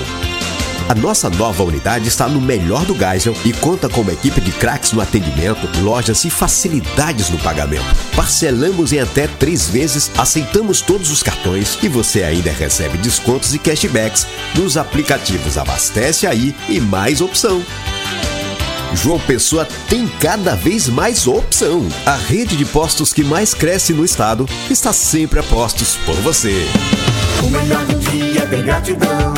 [0.89, 4.51] A nossa nova unidade está no melhor do Geisel e conta com uma equipe de
[4.51, 7.85] craques no atendimento, lojas e facilidades no pagamento.
[8.15, 13.59] Parcelamos em até três vezes, aceitamos todos os cartões e você ainda recebe descontos e
[13.59, 14.25] cashbacks
[14.55, 17.61] nos aplicativos Abastece Aí e Mais Opção.
[18.93, 21.87] João Pessoa tem cada vez mais opção.
[22.05, 26.67] A rede de postos que mais cresce no estado está sempre a postos por você.
[27.43, 29.33] O melhor do dia tem gratidão.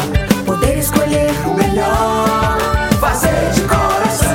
[0.45, 2.57] Poder escolher o melhor.
[2.99, 4.29] Fazer de coração.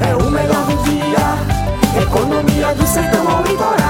[0.00, 0.94] É o melhor do dia.
[2.86, 3.83] sertão ao litoral.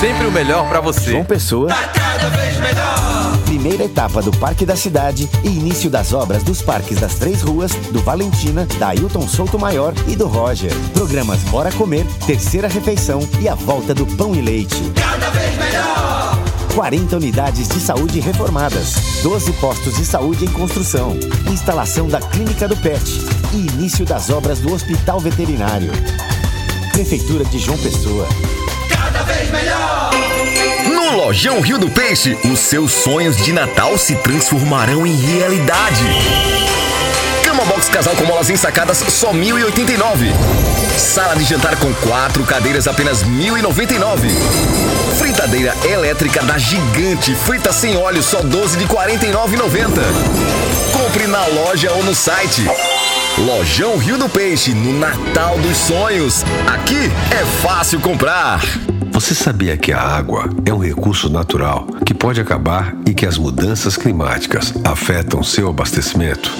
[0.00, 1.10] Sempre o melhor pra você.
[1.10, 1.70] João Pessoa.
[3.44, 7.72] Primeira etapa do Parque da Cidade e início das obras dos parques das Três Ruas,
[7.90, 10.70] do Valentina, da Ailton Souto Maior e do Roger.
[10.92, 14.76] Programas Bora Comer, Terceira Refeição e a volta do Pão e Leite.
[14.94, 16.38] Cada vez melhor.
[16.74, 21.16] 40 unidades de saúde reformadas, 12 postos de saúde em construção,
[21.50, 23.02] instalação da Clínica do PET
[23.54, 25.90] e início das obras do Hospital Veterinário.
[26.92, 28.28] Prefeitura de João Pessoa.
[29.26, 30.10] Vez melhor.
[30.90, 36.04] No Lojão Rio do Peixe, os seus sonhos de Natal se transformarão em realidade.
[37.42, 40.32] Cama box casal com molas ensacadas só 1.089.
[40.96, 44.30] Sala de jantar com quatro cadeiras apenas 1.099.
[45.18, 49.90] Fritadeira elétrica da Gigante, frita sem óleo só 12 de 49,90.
[50.92, 52.64] Compre na loja ou no site.
[53.38, 56.44] Lojão Rio do Peixe, no Natal dos Sonhos.
[56.66, 58.60] Aqui é fácil comprar.
[59.16, 63.38] Você sabia que a água é um recurso natural que pode acabar e que as
[63.38, 66.52] mudanças climáticas afetam seu abastecimento?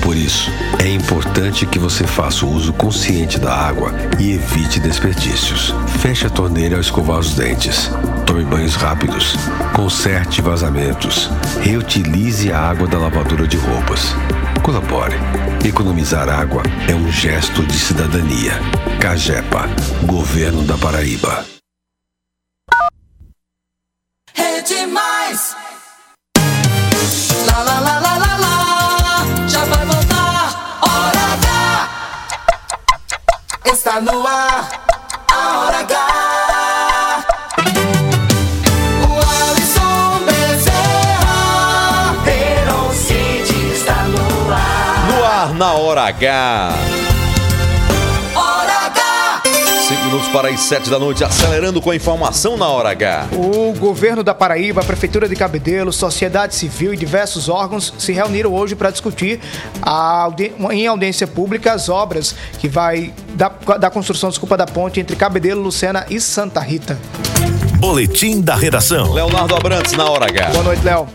[0.00, 0.48] Por isso,
[0.78, 5.74] é importante que você faça o uso consciente da água e evite desperdícios.
[5.98, 7.90] Feche a torneira ao escovar os dentes.
[8.24, 9.34] Tome banhos rápidos.
[9.74, 11.28] Conserte vazamentos.
[11.62, 14.14] Reutilize a água da lavadora de roupas.
[14.62, 15.16] Colabore.
[15.64, 18.52] Economizar água é um gesto de cidadania.
[19.00, 19.68] Cagepa,
[20.06, 21.53] Governo da Paraíba.
[33.64, 34.68] Está no ar.
[35.28, 35.94] A hora H.
[39.08, 39.12] O
[39.50, 41.38] Alisson Bezerra.
[42.94, 45.08] City está no ar.
[45.08, 46.93] No ar, na hora H.
[50.14, 53.28] minutos para as sete da noite, acelerando com a informação na hora H.
[53.32, 58.52] O governo da Paraíba, a Prefeitura de Cabedelo, sociedade civil e diversos órgãos se reuniram
[58.52, 59.40] hoje para discutir
[59.82, 60.28] a
[60.70, 63.48] em audiência pública as obras que vai da,
[63.78, 66.96] da construção desculpa, da ponte entre Cabedelo, Lucena e Santa Rita.
[67.84, 69.12] Boletim da redação.
[69.12, 70.52] Leonardo Abrantes na hora H.
[70.52, 71.06] Boa noite, Léo.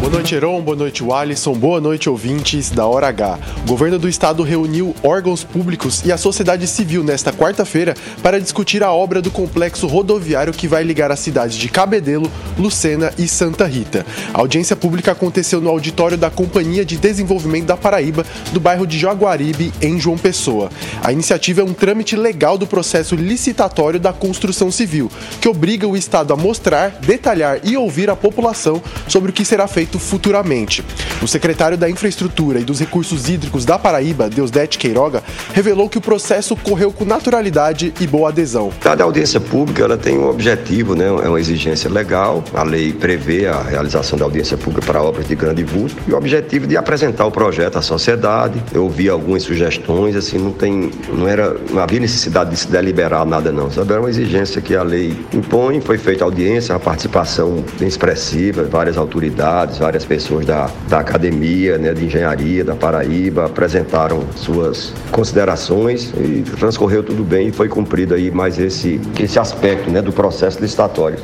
[0.00, 0.60] Boa noite, Heron.
[0.60, 1.54] Boa noite, Alisson.
[1.54, 3.38] Boa noite, ouvintes da Hora H.
[3.64, 8.84] O governo do estado reuniu órgãos públicos e a sociedade civil nesta quarta-feira para discutir
[8.84, 13.64] a obra do complexo rodoviário que vai ligar as cidades de Cabedelo, Lucena e Santa
[13.64, 14.04] Rita.
[14.34, 18.98] A audiência pública aconteceu no auditório da Companhia de Desenvolvimento da Paraíba, do bairro de
[18.98, 20.70] Jaguaribe, em João Pessoa.
[21.02, 25.10] A iniciativa é um trâmite legal do processo licitatório da construção civil,
[25.40, 29.66] que obriga o estado a mostrar, detalhar e ouvir a população sobre o que será
[29.66, 30.84] feito futuramente.
[31.22, 36.00] O secretário da Infraestrutura e dos Recursos Hídricos da Paraíba, Deusdete Queiroga, revelou que o
[36.00, 38.70] processo correu com naturalidade e boa adesão.
[38.80, 41.06] Cada audiência pública ela tem um objetivo, né?
[41.06, 42.42] é uma exigência legal.
[42.54, 46.16] A lei prevê a realização da audiência pública para obras de grande vulto e o
[46.16, 48.62] objetivo de apresentar o projeto à sociedade.
[48.72, 53.24] Eu ouvi algumas sugestões, assim, não tem, não era, não havia necessidade de se deliberar
[53.24, 53.92] nada não, sabe?
[53.92, 55.80] Era uma exigência que a lei impõe.
[55.80, 61.92] Foi feita a audiência, a participação expressiva, várias autoridades, várias pessoas da, da academia, né,
[61.92, 68.30] de engenharia da Paraíba apresentaram suas considerações e transcorreu tudo bem e foi cumprido aí
[68.30, 71.18] mais esse, esse aspecto né, do processo licitatório.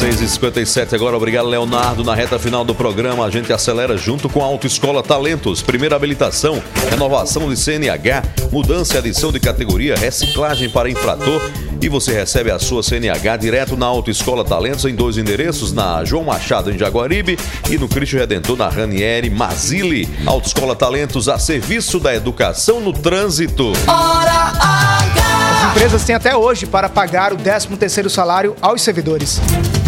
[0.00, 2.04] 6h57 agora, obrigado Leonardo.
[2.04, 5.60] Na reta final do programa, a gente acelera junto com a Autoescola Talentos.
[5.60, 11.42] Primeira habilitação, renovação de CNH, mudança e adição de categoria, reciclagem para infrator.
[11.82, 16.24] E você recebe a sua CNH direto na Autoescola Talentos em dois endereços, na João
[16.24, 17.38] Machado, em Jaguaribe,
[17.70, 20.06] e no Cristo Redentor, na Ranieri Mazili.
[20.26, 23.72] Autoescola Talentos a serviço da educação no trânsito.
[23.86, 25.60] Hora H.
[25.62, 29.40] As empresas têm até hoje para pagar o 13º salário aos servidores.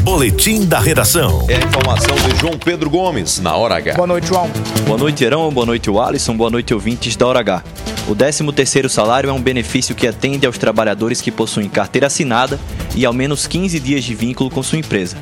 [0.03, 1.45] Boletim da redação.
[1.47, 3.95] É a informação de João Pedro Gomes, na Hora H.
[3.95, 4.51] Boa noite, João.
[4.86, 5.53] Boa noite, Herão.
[5.53, 6.36] Boa noite, Alisson.
[6.36, 7.62] Boa noite, ouvintes da Hora H.
[8.09, 12.59] O 13º salário é um benefício que atende aos trabalhadores que possuem carteira assinada
[12.96, 15.16] e ao menos 15 dias de vínculo com sua empresa.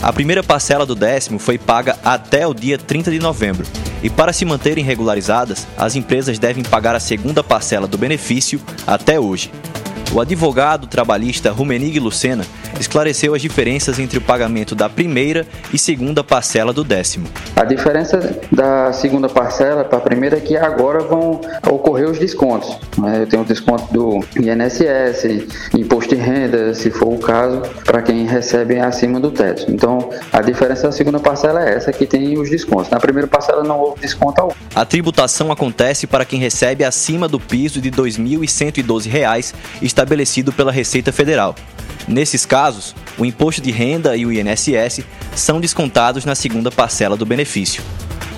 [0.00, 3.66] A primeira parcela do décimo foi paga até o dia 30 de novembro.
[4.02, 9.18] E para se manterem regularizadas, as empresas devem pagar a segunda parcela do benefício até
[9.18, 9.50] hoje.
[10.12, 12.44] O advogado trabalhista Rumenig Lucena
[12.80, 17.28] esclareceu as diferenças entre o pagamento da primeira e segunda parcela do décimo.
[17.54, 21.40] A diferença da segunda parcela para a primeira é que agora vão
[21.70, 22.76] ocorrer os descontos.
[22.98, 23.22] né?
[23.22, 25.46] Eu tenho o desconto do INSS,
[25.78, 29.70] imposto de renda, se for o caso, para quem recebe acima do teto.
[29.70, 32.90] Então, a diferença da segunda parcela é essa, que tem os descontos.
[32.90, 34.54] Na primeira parcela não houve desconto algum.
[34.74, 39.54] A tributação acontece para quem recebe acima do piso de 2.112 reais
[40.00, 41.54] estabelecido pela Receita Federal.
[42.10, 45.04] Nesses casos, o imposto de renda e o INSS
[45.36, 47.84] são descontados na segunda parcela do benefício.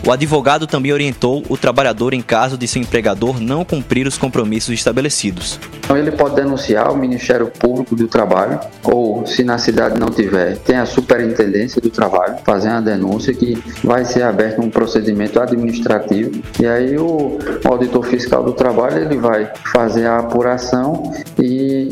[0.07, 4.75] O advogado também orientou o trabalhador em caso de seu empregador não cumprir os compromissos
[4.75, 5.61] estabelecidos.
[5.79, 10.57] Então ele pode denunciar ao Ministério Público do Trabalho ou, se na cidade não tiver,
[10.59, 16.43] tem a Superintendência do Trabalho, fazer uma denúncia que vai ser aberto um procedimento administrativo
[16.59, 21.91] e aí o auditor fiscal do trabalho ele vai fazer a apuração e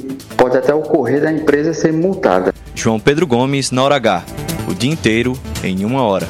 [0.50, 2.52] pode até ocorrer da empresa ser multada.
[2.74, 4.24] João Pedro Gomes, na hora H.
[4.68, 6.26] O dia inteiro em uma hora.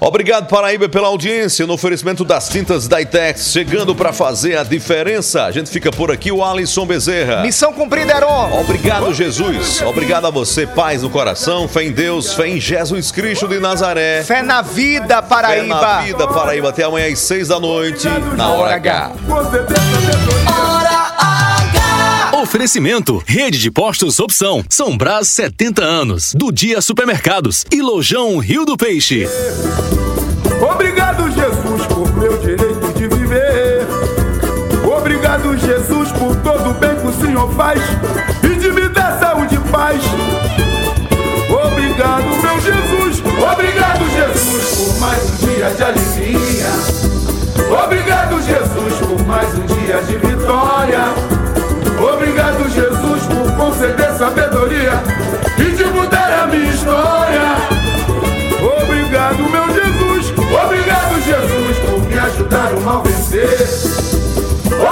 [0.00, 5.44] Obrigado, Paraíba, pela audiência no oferecimento das tintas da Itex, chegando para fazer a diferença.
[5.44, 7.42] A gente fica por aqui, o Alisson Bezerra.
[7.42, 8.60] Missão cumprida, Heron.
[8.60, 9.82] Obrigado, Jesus.
[9.82, 14.22] Obrigado a você, paz no coração, fé em Deus, fé em Jesus Cristo de Nazaré.
[14.22, 15.78] Fé na vida, Paraíba.
[15.78, 16.68] Fé na vida, Paraíba.
[16.68, 19.12] Até amanhã às seis da noite, na Hora H.
[22.40, 24.64] Oferecimento: Rede de Postos Opção.
[24.70, 26.32] São Brás 70 anos.
[26.36, 27.66] Do Dia Supermercados.
[27.68, 29.28] E Lojão Rio do Peixe.
[30.62, 33.86] Obrigado, Jesus, por meu direito de viver.
[34.86, 37.82] Obrigado, Jesus, por todo o bem que o Senhor faz
[38.44, 40.00] e de me dar saúde e paz.
[41.50, 43.22] Obrigado, meu Jesus.
[43.52, 46.66] Obrigado, Jesus, por mais um dia de alegria.
[47.84, 51.27] Obrigado, Jesus, por mais um dia de vitória.
[62.48, 63.68] Ajudar o mal vencer.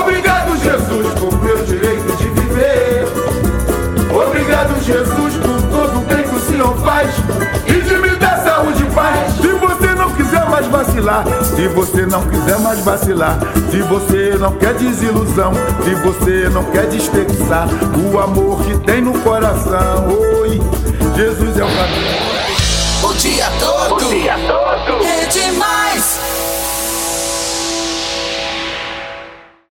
[0.00, 3.04] Obrigado, Jesus, por meu direito de viver.
[4.14, 7.10] Obrigado, Jesus, por todo o bem que o Senhor faz
[7.66, 9.32] e de me dar saúde e paz.
[9.40, 13.38] Se você não quiser mais vacilar, se você não quiser mais vacilar,
[13.70, 15.52] se você não quer desilusão,
[15.84, 17.68] se você não quer desperdiçar
[18.12, 20.08] o amor que tem no coração,
[20.40, 20.60] oi,
[21.16, 22.26] Jesus é o caminho.